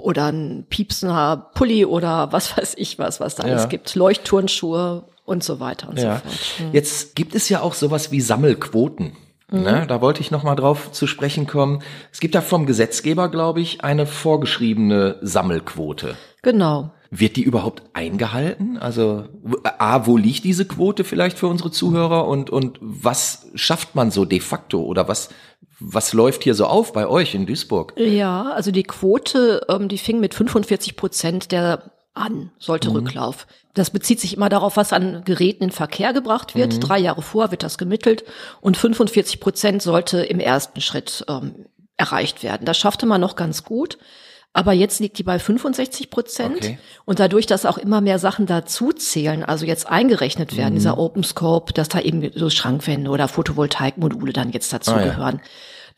oder 0.00 0.26
ein 0.32 0.66
piepsender 0.68 1.50
Pulli 1.54 1.84
oder 1.84 2.32
was 2.32 2.56
weiß 2.56 2.74
ich 2.76 2.98
was, 2.98 3.20
was 3.20 3.34
da 3.34 3.46
Ja. 3.46 3.54
alles 3.54 3.68
gibt. 3.68 3.94
Leuchtturnschuhe 3.94 5.04
und 5.24 5.44
so 5.44 5.60
weiter 5.60 5.88
und 5.88 5.98
Ja. 5.98 6.16
so 6.24 6.30
fort. 6.30 6.74
Jetzt 6.74 7.14
gibt 7.16 7.34
es 7.34 7.48
ja 7.48 7.60
auch 7.60 7.74
sowas 7.74 8.10
wie 8.10 8.20
Sammelquoten. 8.20 9.12
Ne, 9.50 9.86
da 9.88 10.02
wollte 10.02 10.20
ich 10.20 10.30
noch 10.30 10.42
mal 10.42 10.56
drauf 10.56 10.92
zu 10.92 11.06
sprechen 11.06 11.46
kommen. 11.46 11.82
Es 12.12 12.20
gibt 12.20 12.34
da 12.34 12.42
vom 12.42 12.66
Gesetzgeber, 12.66 13.30
glaube 13.30 13.62
ich, 13.62 13.82
eine 13.82 14.04
vorgeschriebene 14.04 15.16
Sammelquote. 15.22 16.16
Genau. 16.42 16.90
Wird 17.10 17.36
die 17.36 17.42
überhaupt 17.42 17.82
eingehalten? 17.94 18.76
Also 18.76 19.24
w- 19.42 19.56
a, 19.64 20.06
wo 20.06 20.16
liegt 20.18 20.44
diese 20.44 20.66
Quote 20.66 21.04
vielleicht 21.04 21.38
für 21.38 21.46
unsere 21.46 21.70
Zuhörer 21.70 22.26
und 22.28 22.50
und 22.50 22.78
was 22.80 23.46
schafft 23.54 23.94
man 23.94 24.10
so 24.10 24.24
de 24.26 24.40
facto 24.40 24.82
oder 24.82 25.08
was 25.08 25.30
was 25.80 26.12
läuft 26.12 26.42
hier 26.42 26.54
so 26.54 26.66
auf 26.66 26.92
bei 26.92 27.06
euch 27.06 27.34
in 27.34 27.46
Duisburg? 27.46 27.94
Ja, 27.96 28.50
also 28.50 28.70
die 28.72 28.82
Quote, 28.82 29.64
ähm, 29.68 29.88
die 29.88 29.96
fing 29.98 30.18
mit 30.20 30.34
45 30.34 30.96
Prozent 30.96 31.52
der 31.52 31.92
an, 32.14 32.50
sollte 32.58 32.92
Rücklauf. 32.92 33.46
Das 33.74 33.90
bezieht 33.90 34.18
sich 34.18 34.36
immer 34.36 34.48
darauf, 34.48 34.76
was 34.76 34.92
an 34.92 35.22
Geräten 35.24 35.62
in 35.64 35.70
Verkehr 35.70 36.12
gebracht 36.12 36.56
wird. 36.56 36.88
Drei 36.88 36.98
Jahre 36.98 37.22
vor 37.22 37.52
wird 37.52 37.62
das 37.62 37.78
gemittelt 37.78 38.24
und 38.60 38.76
45 38.76 39.38
Prozent 39.38 39.82
sollte 39.82 40.20
im 40.22 40.40
ersten 40.40 40.80
Schritt 40.80 41.24
ähm, 41.28 41.66
erreicht 41.96 42.42
werden. 42.42 42.64
Das 42.64 42.76
schaffte 42.76 43.06
man 43.06 43.20
noch 43.20 43.36
ganz 43.36 43.62
gut. 43.62 43.98
Aber 44.52 44.72
jetzt 44.72 44.98
liegt 44.98 45.18
die 45.18 45.22
bei 45.22 45.38
65 45.38 46.10
Prozent. 46.10 46.56
Okay. 46.56 46.78
Und 47.04 47.20
dadurch, 47.20 47.46
dass 47.46 47.66
auch 47.66 47.78
immer 47.78 48.00
mehr 48.00 48.18
Sachen 48.18 48.46
dazuzählen, 48.46 49.44
also 49.44 49.66
jetzt 49.66 49.88
eingerechnet 49.88 50.56
werden, 50.56 50.74
dieser 50.74 50.98
Open 50.98 51.22
Scope, 51.22 51.72
dass 51.72 51.88
da 51.88 52.00
eben 52.00 52.30
so 52.34 52.50
Schrankwände 52.50 53.10
oder 53.10 53.28
Photovoltaikmodule 53.28 54.32
dann 54.32 54.50
jetzt 54.50 54.72
dazu 54.72 54.92
Ah, 54.92 55.04
ja. 55.04 55.38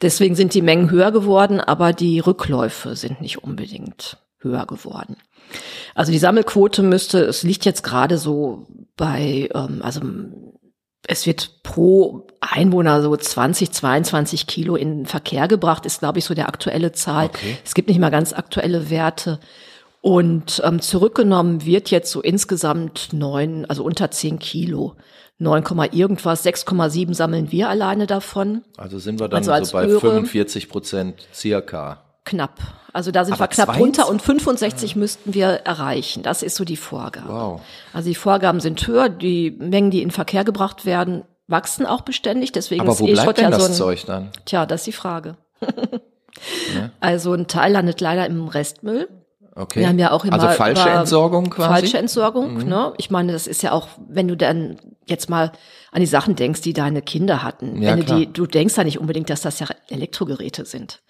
Deswegen 0.03 0.35
sind 0.35 0.55
die 0.55 0.63
Mengen 0.63 0.91
höher 0.91 1.13
geworden, 1.13 1.61
aber 1.61 1.93
die 1.93 2.21
Rückläufe 2.21 2.97
sind 2.97 3.21
nicht 3.21 3.45
unbedingt 3.45 4.17
höher 4.39 4.67
geworden. 4.67 5.17
Also 5.95 6.13
die 6.13 6.19
Sammelquote 6.19 6.83
müsste, 6.83 7.21
es 7.21 7.43
liegt 7.43 7.65
jetzt 7.65 7.83
gerade 7.83 8.17
so 8.19 8.67
bei, 8.97 9.49
ähm, 9.55 9.81
also 9.83 10.01
es 11.07 11.27
wird 11.27 11.63
pro 11.63 12.27
Einwohner 12.41 13.03
so 13.03 13.17
20, 13.17 13.73
22 13.73 14.47
Kilo 14.47 14.77
in 14.77 14.99
den 14.99 15.07
Verkehr 15.07 15.49
gebracht, 15.49 15.87
ist, 15.87 16.01
glaube 16.01 16.19
ich, 16.19 16.25
so 16.25 16.35
der 16.35 16.49
aktuelle 16.49 16.93
Zahl. 16.93 17.27
Okay. 17.27 17.57
Es 17.65 17.75
gibt 17.75 17.89
nicht 17.89 17.99
mal 18.01 18.11
ganz 18.11 18.33
aktuelle 18.33 18.91
Werte. 18.91 19.41
Und 20.03 20.63
ähm, 20.65 20.81
zurückgenommen 20.81 21.65
wird 21.67 21.91
jetzt 21.91 22.11
so 22.11 22.23
insgesamt 22.23 23.11
neun, 23.13 23.67
also 23.67 23.85
unter 23.85 24.11
10 24.11 24.39
Kilo. 24.39 24.97
9, 25.39 25.65
irgendwas, 25.93 26.45
6,7 26.45 27.15
sammeln 27.15 27.51
wir 27.51 27.69
alleine 27.71 28.07
davon. 28.07 28.63
Also 28.77 28.99
sind 28.99 29.21
wir 29.21 29.29
dann 29.29 29.39
Also 29.39 29.53
als 29.53 29.71
so 29.71 29.73
bei 29.79 29.87
Öre- 29.87 30.01
45 30.01 30.69
Prozent 30.69 31.27
circa. 31.33 32.03
Knapp. 32.31 32.59
Also 32.93 33.11
da 33.11 33.25
sind 33.25 33.35
Aber 33.35 33.45
wir 33.45 33.49
knapp 33.49 33.75
22? 33.75 33.83
runter 33.83 34.09
und 34.09 34.23
65 34.23 34.97
müssten 34.97 35.35
wir 35.35 35.47
erreichen. 35.47 36.23
Das 36.23 36.43
ist 36.43 36.55
so 36.55 36.65
die 36.65 36.77
Vorgabe. 36.77 37.29
Wow. 37.29 37.61
Also 37.93 38.09
die 38.09 38.15
Vorgaben 38.15 38.61
sind 38.61 38.87
höher, 38.87 39.09
die 39.09 39.51
Mengen, 39.51 39.91
die 39.91 40.03
in 40.03 40.13
Verkehr 40.13 40.45
gebracht 40.45 40.87
werden, 40.87 41.25
wachsen 41.49 41.87
auch 41.87 42.03
beständig. 42.03 42.53
Deswegen 42.53 42.83
Aber 42.83 42.93
ist 42.93 43.01
wo 43.01 43.07
E-Schrott 43.07 43.37
bleibt 43.37 43.39
denn 43.39 43.51
ja 43.51 43.53
so 43.53 43.59
das 43.59 43.69
ein, 43.71 43.75
Zeug 43.75 44.07
dann? 44.07 44.31
Tja, 44.45 44.65
das 44.65 44.83
ist 44.83 44.87
die 44.87 44.93
Frage. 44.93 45.37
Also 47.01 47.35
ein 47.35 47.49
Teil 47.49 47.73
landet 47.73 48.01
leider 48.01 48.25
im 48.25 48.49
Restmüll. 48.49 49.09
Okay. 49.55 49.81
Wir 49.81 49.89
haben 49.89 49.99
ja 49.99 50.13
auch 50.13 50.25
immer 50.25 50.41
also 50.41 50.49
falsche 50.49 50.89
Entsorgung 50.89 51.51
quasi. 51.51 51.69
Mhm. 51.69 51.75
Falsche 51.75 51.99
Entsorgung, 51.99 52.67
ne? 52.67 52.95
Ich 52.97 53.11
meine, 53.11 53.33
das 53.33 53.47
ist 53.47 53.63
ja 53.63 53.73
auch, 53.73 53.89
wenn 54.09 54.27
du 54.27 54.37
dann 54.37 54.79
jetzt 55.07 55.29
mal 55.29 55.53
an 55.93 56.01
die 56.01 56.07
Sachen 56.07 56.37
denkst, 56.37 56.63
die 56.63 56.73
deine 56.73 57.03
Kinder 57.03 57.43
hatten. 57.43 57.83
Ja, 57.83 57.91
wenn 57.91 57.99
du 57.99 58.07
klar. 58.07 58.19
die, 58.21 58.33
du 58.33 58.47
denkst 58.47 58.77
ja 58.77 58.85
nicht 58.85 58.99
unbedingt, 58.99 59.29
dass 59.29 59.43
das 59.43 59.59
ja 59.59 59.67
Elektrogeräte 59.89 60.65
sind. 60.65 61.03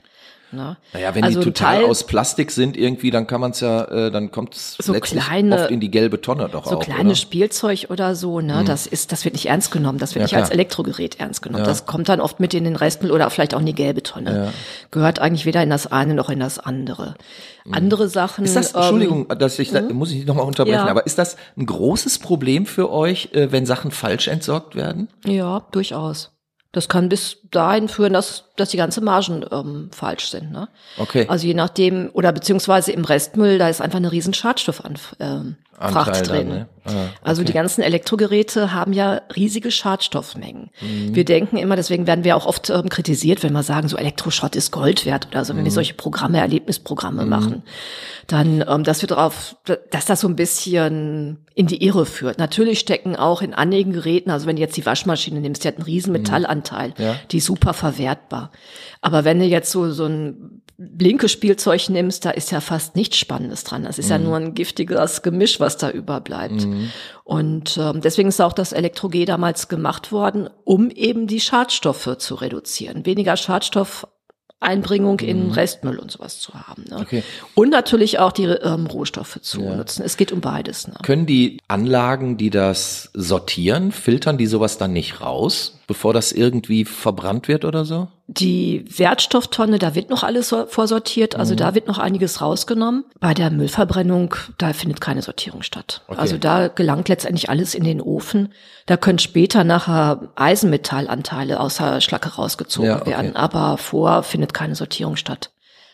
Ne? 0.52 0.76
Naja, 0.92 1.14
wenn 1.14 1.22
Also 1.22 1.38
die 1.38 1.44
total 1.46 1.76
Teil- 1.82 1.84
aus 1.86 2.04
Plastik 2.04 2.50
sind 2.50 2.76
irgendwie, 2.76 3.10
dann 3.12 3.26
kann 3.28 3.40
man 3.40 3.52
es 3.52 3.60
ja, 3.60 3.84
äh, 3.84 4.10
dann 4.10 4.32
kommt 4.32 4.54
es 4.56 4.76
So 4.80 4.94
kleine- 4.94 5.54
oft 5.62 5.70
in 5.70 5.78
die 5.78 5.90
gelbe 5.90 6.20
Tonne 6.20 6.48
doch 6.50 6.66
so 6.66 6.76
auch, 6.78 6.80
kleines 6.80 7.00
oder? 7.00 7.08
Mhm. 7.10 7.14
Spielzeug 7.14 7.86
oder 7.90 8.14
so, 8.16 8.40
ne, 8.40 8.64
das 8.66 8.86
ist, 8.88 9.12
das 9.12 9.24
wird 9.24 9.34
nicht 9.34 9.46
ernst 9.46 9.70
genommen, 9.70 9.98
das 9.98 10.14
wird 10.14 10.22
Ja, 10.22 10.24
nicht 10.26 10.36
als 10.36 10.48
klar. 10.48 10.54
Elektrogerät 10.54 11.20
ernst 11.20 11.42
genommen. 11.42 11.64
Das 11.64 11.86
kommt 11.86 12.08
dann 12.08 12.20
oft 12.20 12.40
mit 12.40 12.52
in 12.54 12.64
den 12.64 12.74
Restmüll 12.76 13.12
oder 13.12 13.30
vielleicht 13.30 13.54
auch 13.54 13.60
in 13.60 13.66
die 13.66 13.74
gelbe 13.74 14.02
Tonne. 14.02 14.52
Gehört 14.90 15.20
eigentlich 15.20 15.46
weder 15.46 15.62
in 15.62 15.70
das 15.70 15.86
eine 15.86 16.14
noch 16.14 16.30
in 16.30 16.40
das 16.40 16.58
andere. 16.58 17.14
Andere 17.70 18.08
Sachen. 18.08 18.42
Mhm. 18.42 18.46
Ist 18.46 18.56
das, 18.56 18.74
ähm, 18.74 18.80
Entschuldigung, 18.80 19.28
dass 19.28 19.58
ich 19.58 19.70
da, 19.70 19.82
muss 19.82 20.10
ich 20.10 20.26
nochmal 20.26 20.46
unterbrechen, 20.46 20.78
Ja. 20.78 20.88
aber 20.88 21.06
ist 21.06 21.18
das 21.18 21.36
ein 21.56 21.66
großes 21.66 22.18
Problem 22.18 22.66
für 22.66 22.90
euch, 22.90 23.28
äh, 23.34 23.52
wenn 23.52 23.66
Sachen 23.66 23.92
falsch 23.92 24.26
entsorgt 24.28 24.74
werden? 24.74 25.08
Ja, 25.24 25.62
durchaus. 25.70 26.32
Das 26.72 26.88
kann 26.88 27.08
bis 27.08 27.38
dahin 27.50 27.88
führen, 27.88 28.12
dass, 28.12 28.44
dass 28.60 28.68
die 28.70 28.76
ganzen 28.76 29.04
Margen 29.04 29.44
ähm, 29.50 29.88
falsch 29.92 30.30
sind. 30.30 30.52
Ne? 30.52 30.68
Okay. 30.98 31.26
Also 31.28 31.46
je 31.46 31.54
nachdem, 31.54 32.10
oder 32.12 32.32
beziehungsweise 32.32 32.92
im 32.92 33.04
Restmüll, 33.04 33.58
da 33.58 33.68
ist 33.68 33.80
einfach 33.80 33.98
eine 33.98 34.12
riesen 34.12 34.34
Schadstoffanfracht 34.34 35.16
ähm, 35.20 35.56
Fracht 35.78 36.14
dann, 36.16 36.24
drin. 36.24 36.48
ne? 36.48 36.68
Ah, 36.84 36.90
Also 37.22 37.42
die 37.42 37.52
ganzen 37.54 37.82
Elektrogeräte 37.82 38.72
haben 38.74 38.92
ja 38.92 39.22
riesige 39.34 39.70
Schadstoffmengen. 39.70 40.70
Mhm. 40.80 41.14
Wir 41.14 41.24
denken 41.24 41.56
immer, 41.56 41.76
deswegen 41.76 42.06
werden 42.06 42.22
wir 42.24 42.36
auch 42.36 42.46
oft 42.46 42.68
ähm, 42.70 42.88
kritisiert, 42.90 43.42
wenn 43.42 43.52
wir 43.52 43.62
sagen, 43.62 43.88
so 43.88 43.96
Elektroschrott 43.96 44.56
ist 44.56 44.70
Gold 44.72 45.06
wert 45.06 45.28
oder 45.30 45.44
so, 45.44 45.54
wenn 45.54 45.60
Mhm. 45.60 45.64
wir 45.66 45.72
solche 45.72 45.94
Programme, 45.94 46.38
Erlebnisprogramme 46.38 47.24
machen. 47.26 47.62
Dann, 48.26 48.64
ähm, 48.68 48.84
dass 48.84 49.02
wir 49.02 49.08
darauf, 49.08 49.56
dass 49.90 50.04
das 50.04 50.20
so 50.20 50.28
ein 50.28 50.36
bisschen 50.36 51.38
in 51.54 51.66
die 51.66 51.82
Irre 51.84 52.06
führt. 52.06 52.38
Natürlich 52.38 52.78
stecken 52.80 53.16
auch 53.16 53.42
in 53.42 53.54
einigen 53.54 53.92
Geräten, 53.92 54.30
also 54.30 54.46
wenn 54.46 54.56
du 54.56 54.62
jetzt 54.62 54.76
die 54.76 54.86
Waschmaschine 54.86 55.40
nimmst, 55.40 55.64
die 55.64 55.68
hat 55.68 55.76
einen 55.76 55.84
riesen 55.84 56.12
Metallanteil, 56.12 56.90
Mhm. 56.96 57.04
Ja. 57.04 57.16
die 57.30 57.38
ist 57.38 57.46
super 57.46 57.72
verwertbar. 57.74 58.49
Aber 59.00 59.24
wenn 59.24 59.38
du 59.38 59.44
jetzt 59.44 59.70
so, 59.70 59.90
so 59.90 60.06
ein 60.06 60.62
blinkes 60.76 61.30
Spielzeug 61.30 61.90
nimmst, 61.90 62.24
da 62.24 62.30
ist 62.30 62.50
ja 62.52 62.60
fast 62.60 62.96
nichts 62.96 63.18
Spannendes 63.18 63.64
dran. 63.64 63.84
Das 63.84 63.98
ist 63.98 64.06
Mhm. 64.06 64.10
ja 64.12 64.18
nur 64.18 64.36
ein 64.36 64.54
giftiges 64.54 65.20
Gemisch, 65.22 65.60
was 65.60 65.76
da 65.76 65.90
überbleibt. 65.90 66.66
Und 67.24 67.76
ähm, 67.78 68.00
deswegen 68.00 68.30
ist 68.30 68.40
auch 68.40 68.54
das 68.54 68.72
Elektro-G 68.72 69.24
damals 69.26 69.68
gemacht 69.68 70.10
worden, 70.10 70.48
um 70.64 70.90
eben 70.90 71.26
die 71.26 71.40
Schadstoffe 71.40 72.16
zu 72.18 72.34
reduzieren. 72.34 73.04
Weniger 73.04 73.36
Schadstoffeinbringung 74.60 75.20
in 75.20 75.50
Restmüll 75.50 75.98
und 75.98 76.10
sowas 76.10 76.40
zu 76.40 76.54
haben. 76.54 76.84
Ne? 76.88 76.96
Mhm. 76.96 77.02
Okay. 77.02 77.22
Und 77.54 77.70
natürlich 77.70 78.18
auch 78.18 78.32
die 78.32 78.44
ähm, 78.44 78.86
Rohstoffe 78.86 79.38
zu 79.42 79.60
nutzen. 79.60 80.02
Es 80.04 80.16
geht 80.16 80.32
um 80.32 80.40
beides. 80.40 80.88
Ne? 80.88 80.94
Können 81.02 81.26
die 81.26 81.58
Anlagen, 81.68 82.36
die 82.36 82.50
das 82.50 83.10
sortieren, 83.14 83.92
filtern 83.92 84.38
die 84.38 84.46
sowas 84.46 84.78
dann 84.78 84.92
nicht 84.92 85.20
raus, 85.20 85.78
bevor 85.90 86.12
das 86.14 86.30
irgendwie 86.30 86.84
verbrannt 86.84 87.48
wird 87.48 87.64
oder 87.64 87.84
so? 87.84 88.06
Die 88.28 88.84
Wertstofftonne, 88.96 89.80
da 89.80 89.96
wird 89.96 90.08
noch 90.08 90.22
alles 90.22 90.48
so- 90.48 90.66
vorsortiert, 90.66 91.34
also 91.34 91.54
Mhm. 91.54 91.58
da 91.58 91.74
wird 91.74 91.88
noch 91.88 91.98
einiges 91.98 92.40
rausgenommen. 92.40 93.06
Bei 93.18 93.34
der 93.34 93.50
Müllverbrennung, 93.50 94.36
da 94.56 94.72
findet 94.72 95.00
keine 95.00 95.20
Sortierung 95.20 95.62
statt. 95.62 96.02
Okay. 96.06 96.20
Also 96.20 96.38
da 96.38 96.68
gelangt 96.68 97.08
letztendlich 97.08 97.50
alles 97.50 97.74
in 97.74 97.82
den 97.82 98.00
Ofen. 98.00 98.52
Da 98.86 98.96
können 98.96 99.18
später 99.18 99.64
nachher 99.64 100.30
Eisenmetallanteile 100.36 101.58
außer 101.58 102.00
Schlacke 102.00 102.28
rausgezogen 102.36 102.88
Ja, 102.88 103.00
okay. 103.00 103.10
werden, 103.10 103.34
aber 103.34 103.76
vor 103.76 104.22
findet 104.22 104.54
keine 104.54 104.76
Sortierung 104.76 105.16
statt. 105.16 105.50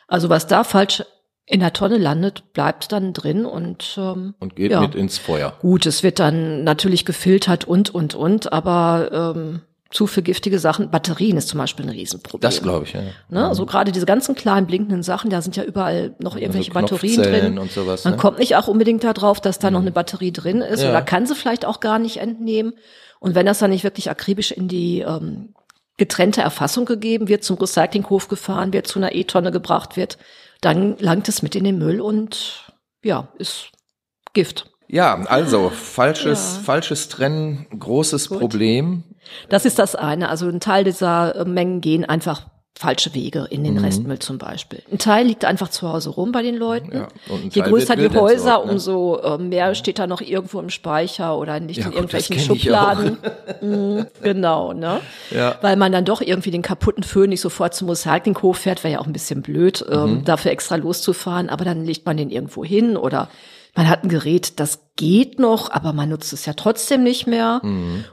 Also 0.06 0.28
was 0.28 0.46
da 0.46 0.62
falsch 0.62 1.04
in 1.46 1.60
der 1.60 1.72
Tonne 1.72 1.96
landet, 1.96 2.52
bleibt 2.52 2.92
dann 2.92 3.14
drin 3.14 3.46
und, 3.46 3.94
ähm, 3.98 4.34
Und 4.40 4.56
geht 4.56 4.72
ja. 4.72 4.80
mit 4.82 4.94
ins 4.94 5.16
Feuer. 5.16 5.54
Gut, 5.60 5.86
es 5.86 6.02
wird 6.02 6.18
dann 6.18 6.64
natürlich 6.64 7.04
gefiltert 7.06 7.64
und, 7.64 7.94
und, 7.94 8.14
und, 8.14 8.52
aber 8.52 9.32
ähm, 9.36 9.60
zu 9.96 10.06
viel 10.06 10.22
giftige 10.22 10.58
Sachen, 10.58 10.90
Batterien 10.90 11.38
ist 11.38 11.48
zum 11.48 11.56
Beispiel 11.58 11.86
ein 11.86 11.88
Riesenproblem. 11.88 12.42
Das 12.42 12.62
glaube 12.62 12.84
ich, 12.84 12.92
ja. 12.92 13.00
Ne? 13.30 13.48
Also 13.48 13.64
gerade 13.64 13.92
diese 13.92 14.04
ganzen 14.04 14.34
kleinen 14.34 14.66
blinkenden 14.66 15.02
Sachen, 15.02 15.30
da 15.30 15.40
sind 15.40 15.56
ja 15.56 15.64
überall 15.64 16.14
noch 16.18 16.36
irgendwelche 16.36 16.70
Batterien 16.70 17.14
Knopfzellen 17.14 17.54
drin. 17.54 17.58
und 17.58 17.72
sowas, 17.72 18.04
Man 18.04 18.12
ne? 18.12 18.18
kommt 18.18 18.38
nicht 18.38 18.56
auch 18.56 18.68
unbedingt 18.68 19.02
darauf, 19.04 19.40
dass 19.40 19.58
da 19.58 19.70
noch 19.70 19.80
eine 19.80 19.92
Batterie 19.92 20.32
drin 20.32 20.60
ist 20.60 20.82
Ja. 20.82 20.90
oder 20.90 21.00
kann 21.00 21.24
sie 21.26 21.34
vielleicht 21.34 21.64
auch 21.64 21.80
gar 21.80 21.98
nicht 21.98 22.18
entnehmen. 22.18 22.74
Und 23.20 23.34
wenn 23.34 23.46
das 23.46 23.58
dann 23.58 23.70
nicht 23.70 23.84
wirklich 23.84 24.10
akribisch 24.10 24.52
in 24.52 24.68
die 24.68 25.00
ähm, 25.00 25.54
getrennte 25.96 26.42
Erfassung 26.42 26.84
gegeben, 26.84 27.28
wird 27.28 27.42
zum 27.42 27.56
Recyclinghof 27.56 28.28
gefahren, 28.28 28.74
wird 28.74 28.86
zu 28.86 28.98
einer 28.98 29.14
E-Tonne 29.14 29.50
gebracht 29.50 29.96
wird, 29.96 30.18
dann 30.60 30.98
langt 30.98 31.26
es 31.30 31.40
mit 31.40 31.54
in 31.54 31.64
den 31.64 31.78
Müll 31.78 32.02
und 32.02 32.70
ja, 33.02 33.28
ist 33.38 33.70
Gift. 34.34 34.66
Ja, 34.88 35.14
also 35.26 35.70
falsches, 35.70 36.56
ja. 36.56 36.62
falsches 36.62 37.08
Trennen, 37.08 37.66
großes 37.78 38.28
Gut. 38.28 38.38
Problem. 38.38 39.04
Das 39.48 39.64
ist 39.64 39.78
das 39.78 39.94
eine. 39.94 40.28
Also 40.28 40.48
ein 40.48 40.60
Teil 40.60 40.84
dieser 40.84 41.36
äh, 41.36 41.44
Mengen 41.44 41.80
gehen 41.80 42.04
einfach 42.04 42.46
falsche 42.78 43.14
Wege 43.14 43.46
in 43.48 43.64
den 43.64 43.74
mhm. 43.74 43.84
Restmüll 43.84 44.18
zum 44.18 44.36
Beispiel. 44.36 44.82
Ein 44.92 44.98
Teil 44.98 45.26
liegt 45.26 45.46
einfach 45.46 45.70
zu 45.70 45.90
Hause 45.90 46.10
rum 46.10 46.30
bei 46.30 46.42
den 46.42 46.56
Leuten. 46.56 46.94
Ja, 46.94 47.08
Je 47.50 47.62
größer 47.62 47.96
die 47.96 48.10
Häuser, 48.10 48.58
ne? 48.58 48.70
umso 48.70 49.18
äh, 49.18 49.38
mehr 49.38 49.74
steht 49.74 49.98
da 49.98 50.06
noch 50.06 50.20
irgendwo 50.20 50.60
im 50.60 50.68
Speicher 50.68 51.38
oder 51.38 51.58
nicht 51.58 51.78
ja, 51.78 51.86
in 51.86 51.92
irgendwelchen 51.94 52.38
Schubladen. 52.38 53.16
mhm, 53.62 54.06
genau, 54.22 54.74
ne? 54.74 55.00
Ja. 55.30 55.56
Weil 55.62 55.76
man 55.76 55.90
dann 55.90 56.04
doch 56.04 56.20
irgendwie 56.20 56.50
den 56.50 56.60
kaputten 56.60 57.02
Föhn 57.02 57.30
nicht 57.30 57.40
sofort 57.40 57.74
zum 57.74 57.88
Recyclinghof 57.88 58.58
fährt, 58.58 58.84
wäre 58.84 58.94
ja 58.94 59.00
auch 59.00 59.06
ein 59.06 59.14
bisschen 59.14 59.40
blöd, 59.40 59.82
ähm, 59.90 60.18
mhm. 60.18 60.24
dafür 60.24 60.50
extra 60.50 60.76
loszufahren, 60.76 61.48
aber 61.48 61.64
dann 61.64 61.82
legt 61.82 62.04
man 62.04 62.18
den 62.18 62.28
irgendwo 62.28 62.62
hin 62.62 62.98
oder 62.98 63.30
man 63.76 63.88
hat 63.88 64.02
ein 64.02 64.08
Gerät, 64.08 64.58
das 64.58 64.80
geht 64.96 65.38
noch, 65.38 65.70
aber 65.70 65.92
man 65.92 66.08
nutzt 66.08 66.32
es 66.32 66.46
ja 66.46 66.54
trotzdem 66.54 67.02
nicht 67.02 67.26
mehr. 67.26 67.60
Mhm. 67.62 68.04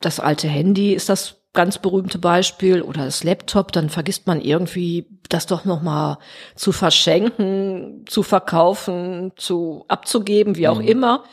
Das 0.00 0.18
alte 0.18 0.48
Handy 0.48 0.94
ist 0.94 1.08
das 1.08 1.42
ganz 1.52 1.78
berühmte 1.78 2.18
Beispiel 2.18 2.82
oder 2.82 3.04
das 3.04 3.22
Laptop, 3.22 3.70
dann 3.70 3.90
vergisst 3.90 4.26
man 4.26 4.40
irgendwie, 4.40 5.06
das 5.28 5.46
doch 5.46 5.64
noch 5.64 5.82
mal 5.82 6.18
zu 6.56 6.72
verschenken, 6.72 8.04
zu 8.06 8.22
verkaufen, 8.22 9.32
zu 9.36 9.84
abzugeben, 9.86 10.56
wie 10.56 10.68
auch 10.68 10.80
mhm. 10.80 10.88
immer 10.88 11.24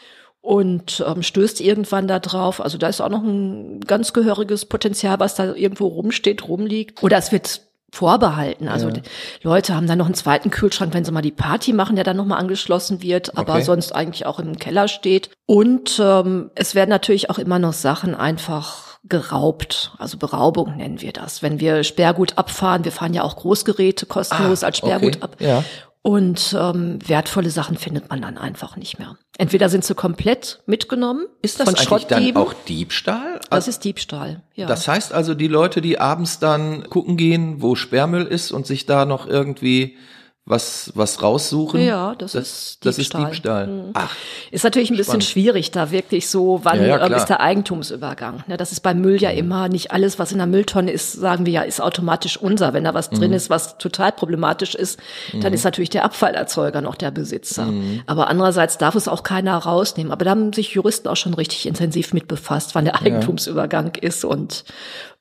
und 0.42 1.04
ähm, 1.08 1.24
stößt 1.24 1.62
irgendwann 1.62 2.08
da 2.08 2.20
drauf. 2.20 2.62
Also 2.62 2.78
da 2.78 2.88
ist 2.88 3.00
auch 3.00 3.10
noch 3.10 3.24
ein 3.24 3.82
ganz 3.82 4.12
gehöriges 4.12 4.66
Potenzial, 4.66 5.20
was 5.20 5.36
da 5.36 5.54
irgendwo 5.54 5.88
rumsteht, 5.88 6.48
rumliegt. 6.48 7.02
Oder 7.04 7.18
es 7.18 7.32
wird 7.32 7.62
vorbehalten. 7.92 8.68
Also 8.68 8.90
ja. 8.90 9.02
Leute 9.42 9.76
haben 9.76 9.88
dann 9.88 9.98
noch 9.98 10.06
einen 10.06 10.16
zweiten 10.16 10.50
Kühlschrank, 10.50 10.94
wenn 10.94 11.04
sie 11.04 11.12
mal 11.12 11.22
die 11.22 11.32
Party 11.32 11.74
machen, 11.74 11.96
der 11.96 12.06
dann 12.06 12.18
nochmal 12.18 12.40
angeschlossen 12.40 13.02
wird, 13.02 13.38
aber 13.38 13.56
okay. 13.56 13.64
sonst 13.64 13.94
eigentlich 13.94 14.26
auch 14.26 14.40
im 14.40 14.58
Keller 14.58 14.88
steht. 14.88 15.30
Und 15.46 16.02
ähm, 16.04 16.52
es 16.56 16.74
werden 16.74 16.90
natürlich 16.90 17.30
auch 17.30 17.38
immer 17.38 17.60
noch 17.60 17.74
Sachen 17.74 18.16
einfach 18.16 18.92
geraubt, 19.04 19.94
also 19.98 20.18
Beraubung 20.18 20.78
nennen 20.78 21.02
wir 21.02 21.12
das. 21.12 21.42
Wenn 21.42 21.60
wir 21.60 21.84
Sperrgut 21.84 22.38
abfahren, 22.38 22.86
wir 22.86 22.92
fahren 22.92 23.14
ja 23.14 23.24
auch 23.24 23.36
Großgeräte 23.36 24.06
kostenlos 24.06 24.64
ah, 24.64 24.68
als 24.68 24.78
Sperrgut 24.78 25.18
okay. 25.18 25.24
ab. 25.24 25.36
Ja. 25.40 25.64
Und 26.04 26.58
ähm, 26.60 26.98
wertvolle 27.08 27.52
Sachen 27.52 27.78
findet 27.78 28.10
man 28.10 28.22
dann 28.24 28.38
einfach 28.38 28.76
nicht 28.76 28.98
mehr. 28.98 29.18
Entweder 29.38 29.70
sind 29.70 29.86
sie 29.86 29.94
komplett 29.94 30.62
mitgenommen. 30.66 31.28
Ist 31.44 31.60
das 31.60 31.70
von 31.70 31.76
eigentlich 31.76 32.08
dann 32.08 32.36
auch 32.38 32.54
Diebstahl? 32.68 33.40
Das 33.52 33.68
ist 33.68 33.84
Diebstahl, 33.84 34.42
ja. 34.56 34.66
Das 34.66 34.88
heißt 34.88 35.14
also, 35.14 35.36
die 35.36 35.48
Leute, 35.48 35.80
die 35.80 36.00
abends 36.00 36.40
dann 36.40 36.90
gucken 36.90 37.18
gehen, 37.18 37.62
wo 37.62 37.76
Sperrmüll 37.76 38.26
ist 38.26 38.52
und 38.52 38.66
sich 38.66 38.88
da 38.88 39.06
noch 39.06 39.28
irgendwie 39.28 39.96
was, 40.46 40.92
was 40.96 41.22
raussuchen. 41.22 41.82
Ja, 41.82 42.16
das, 42.16 42.32
das 42.32 42.42
ist 42.44 42.84
Diebstahl. 42.84 42.92
Das 42.92 42.98
ist 42.98 43.14
Diebstahl. 43.14 43.68
Mhm. 43.68 43.92
Ach, 43.94 44.16
ist 44.50 44.64
natürlich 44.64 44.90
ein 44.90 44.98
bisschen 44.98 45.22
schwierig, 45.22 45.70
da 45.70 45.92
wirklich 45.92 46.30
so, 46.30 46.62
wann 46.64 46.82
ja, 46.82 46.98
ja, 46.98 47.16
ist 47.16 47.28
der 47.28 47.42
Eigentumsübergang. 47.42 48.44
Ne, 48.48 48.58
das 48.58 48.72
ist 48.72 48.80
beim 48.80 49.02
Müll 49.02 49.22
ja 49.22 49.32
mhm. 49.32 49.38
immer 49.38 49.70
nicht 49.70 49.92
alles, 49.92 50.18
was 50.18 50.32
in 50.32 50.40
der 50.40 50.48
Mülltonne 50.48 50.92
ist, 50.92 51.14
sagen 51.14 51.46
wir 51.46 51.54
ja, 51.54 51.62
ist 51.62 51.80
automatisch 51.80 52.38
unser. 52.38 52.74
Wenn 52.74 52.84
da 52.84 52.94
was 52.96 53.12
mhm. 53.12 53.18
drin 53.18 53.34
ist, 53.34 53.52
was 53.52 53.78
total 53.78 54.12
problematisch 54.12 54.74
ist, 54.74 55.00
dann 55.32 55.52
mhm. 55.52 55.54
ist 55.54 55.64
natürlich 55.64 55.92
der 55.92 56.06
Abfallerzeuger 56.06 56.82
noch 56.82 56.96
der 56.96 57.12
Besitzer. 57.12 57.66
Mhm. 57.66 58.02
Aber 58.08 58.28
andererseits 58.28 58.80
darf 58.80 58.96
es 58.96 59.08
auch 59.08 59.22
keiner 59.22 59.56
rausnehmen. 59.58 60.12
Aber 60.12 60.26
da 60.26 60.32
haben 60.32 60.54
sich 60.54 60.72
Juristen 60.74 61.08
auch 61.08 61.18
schon 61.18 61.36
richtig 61.36 61.68
intensiv 61.68 62.14
mit 62.14 62.28
befasst, 62.28 62.74
wann 62.74 62.86
der 62.86 63.00
Eigentumsübergang 63.00 63.94
ist 63.96 64.26
und 64.26 64.64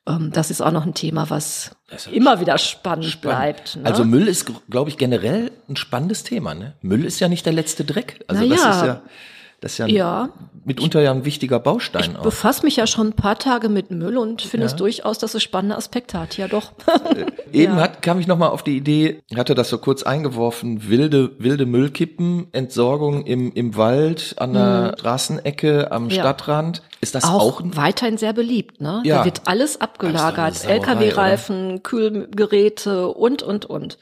das 0.19 0.51
ist 0.51 0.61
auch 0.61 0.71
noch 0.71 0.85
ein 0.85 0.93
Thema, 0.93 1.29
was 1.29 1.71
immer 2.11 2.39
wieder 2.39 2.57
spannend, 2.57 3.05
spannend. 3.05 3.21
bleibt. 3.21 3.75
Ne? 3.77 3.85
Also 3.85 4.05
Müll 4.05 4.27
ist, 4.27 4.49
glaube 4.69 4.89
ich, 4.89 4.97
generell 4.97 5.51
ein 5.69 5.75
spannendes 5.75 6.23
Thema. 6.23 6.53
Ne? 6.53 6.73
Müll 6.81 7.05
ist 7.05 7.19
ja 7.19 7.27
nicht 7.27 7.45
der 7.45 7.53
letzte 7.53 7.83
Dreck. 7.83 8.23
Also 8.27 8.43
naja, 8.43 8.55
das 8.55 8.75
ist 8.77 8.83
ja 8.83 9.01
das 9.61 9.73
ist 9.73 9.77
ja, 9.77 9.85
ja. 9.85 10.29
mitunter 10.65 11.01
ja 11.01 11.11
ein 11.11 11.23
wichtiger 11.23 11.59
Baustein. 11.59 12.11
Ich 12.11 12.17
auch. 12.17 12.23
befasse 12.23 12.65
mich 12.65 12.77
ja 12.77 12.87
schon 12.87 13.09
ein 13.09 13.13
paar 13.13 13.37
Tage 13.37 13.69
mit 13.69 13.91
Müll 13.91 14.17
und 14.17 14.41
finde 14.41 14.65
ja. 14.65 14.71
es 14.71 14.75
durchaus, 14.75 15.19
dass 15.19 15.35
es 15.35 15.43
spannende 15.43 15.77
Aspekte 15.77 16.19
hat. 16.19 16.35
Ja, 16.35 16.47
doch. 16.47 16.71
Äh, 17.15 17.25
eben 17.53 17.73
ja. 17.77 17.81
hat, 17.81 18.01
kam 18.01 18.19
ich 18.19 18.25
nochmal 18.25 18.49
auf 18.49 18.63
die 18.63 18.75
Idee, 18.75 19.21
hatte 19.37 19.53
das 19.53 19.69
so 19.69 19.77
kurz 19.77 20.01
eingeworfen, 20.01 20.89
wilde, 20.89 21.33
wilde 21.37 21.67
Müllkippen, 21.67 22.47
Entsorgung 22.53 23.23
im, 23.27 23.53
im 23.53 23.77
Wald, 23.77 24.33
an 24.37 24.53
der 24.53 24.93
mhm. 24.93 24.99
Straßenecke, 24.99 25.91
am. 25.91 26.09
Stadtrand. 26.09 26.81
Ist 26.99 27.13
das 27.13 27.23
auch, 27.23 27.59
auch 27.59 27.61
weiterhin 27.63 28.17
sehr 28.17 28.33
beliebt, 28.33 28.81
ne? 28.81 29.01
Ja. 29.05 29.19
Da 29.19 29.25
wird 29.25 29.41
alles 29.45 29.79
abgelagert. 29.79 30.67
LKW-Reifen, 30.67 31.83
Kühlgeräte 31.83 33.09
und, 33.09 33.43
und, 33.43 33.65
und. 33.65 33.99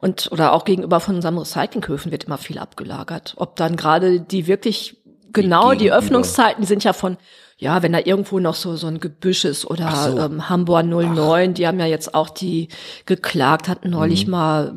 Und, 0.00 0.30
oder 0.30 0.52
auch 0.52 0.64
gegenüber 0.64 1.00
von 1.00 1.16
unserem 1.16 1.38
Recyclinghöfen 1.38 2.12
wird 2.12 2.24
immer 2.24 2.38
viel 2.38 2.58
abgelagert. 2.58 3.34
Ob 3.36 3.56
dann 3.56 3.74
gerade 3.74 4.20
die 4.20 4.46
wirklich 4.46 4.97
genau, 5.32 5.72
die, 5.72 5.78
die 5.78 5.92
Öffnungszeiten 5.92 6.64
sind 6.64 6.84
ja 6.84 6.92
von, 6.92 7.16
ja, 7.58 7.82
wenn 7.82 7.92
da 7.92 8.00
irgendwo 8.04 8.38
noch 8.38 8.54
so, 8.54 8.76
so 8.76 8.86
ein 8.86 9.00
Gebüsch 9.00 9.44
ist 9.44 9.64
oder 9.64 9.90
so. 9.94 10.18
ähm, 10.18 10.48
Hamburg 10.48 10.86
09, 10.86 11.50
Ach. 11.50 11.54
die 11.54 11.66
haben 11.66 11.80
ja 11.80 11.86
jetzt 11.86 12.14
auch 12.14 12.30
die 12.30 12.68
geklagt, 13.04 13.68
hatten 13.68 13.90
neulich 13.90 14.26
mhm. 14.26 14.30
mal, 14.30 14.74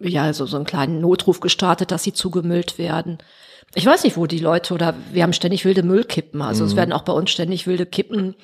ja, 0.00 0.32
so, 0.32 0.46
so 0.46 0.56
einen 0.56 0.66
kleinen 0.66 1.00
Notruf 1.00 1.40
gestartet, 1.40 1.90
dass 1.90 2.02
sie 2.02 2.12
zugemüllt 2.12 2.78
werden. 2.78 3.18
Ich 3.74 3.86
weiß 3.86 4.04
nicht, 4.04 4.16
wo 4.16 4.26
die 4.26 4.38
Leute 4.38 4.74
oder 4.74 4.94
wir 5.12 5.22
haben 5.22 5.32
ständig 5.32 5.64
wilde 5.64 5.82
Müllkippen. 5.82 6.42
Also 6.42 6.64
mhm. 6.64 6.70
es 6.70 6.76
werden 6.76 6.92
auch 6.92 7.02
bei 7.02 7.12
uns 7.12 7.30
ständig 7.30 7.66
wilde 7.66 7.86
Kippen 7.86 8.34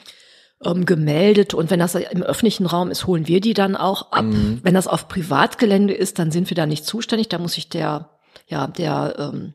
ähm, 0.64 0.86
gemeldet 0.86 1.54
und 1.54 1.70
wenn 1.70 1.80
das 1.80 1.94
im 1.94 2.22
öffentlichen 2.22 2.66
Raum 2.66 2.90
ist, 2.90 3.06
holen 3.06 3.26
wir 3.26 3.40
die 3.40 3.54
dann 3.54 3.74
auch 3.74 4.12
ab. 4.12 4.24
Mhm. 4.24 4.60
Wenn 4.62 4.74
das 4.74 4.86
auf 4.86 5.08
Privatgelände 5.08 5.94
ist, 5.94 6.18
dann 6.18 6.30
sind 6.30 6.50
wir 6.50 6.54
da 6.54 6.66
nicht 6.66 6.86
zuständig. 6.86 7.28
Da 7.28 7.38
muss 7.38 7.54
sich 7.54 7.68
der, 7.68 8.10
ja, 8.46 8.66
der 8.66 9.16
ähm, 9.18 9.54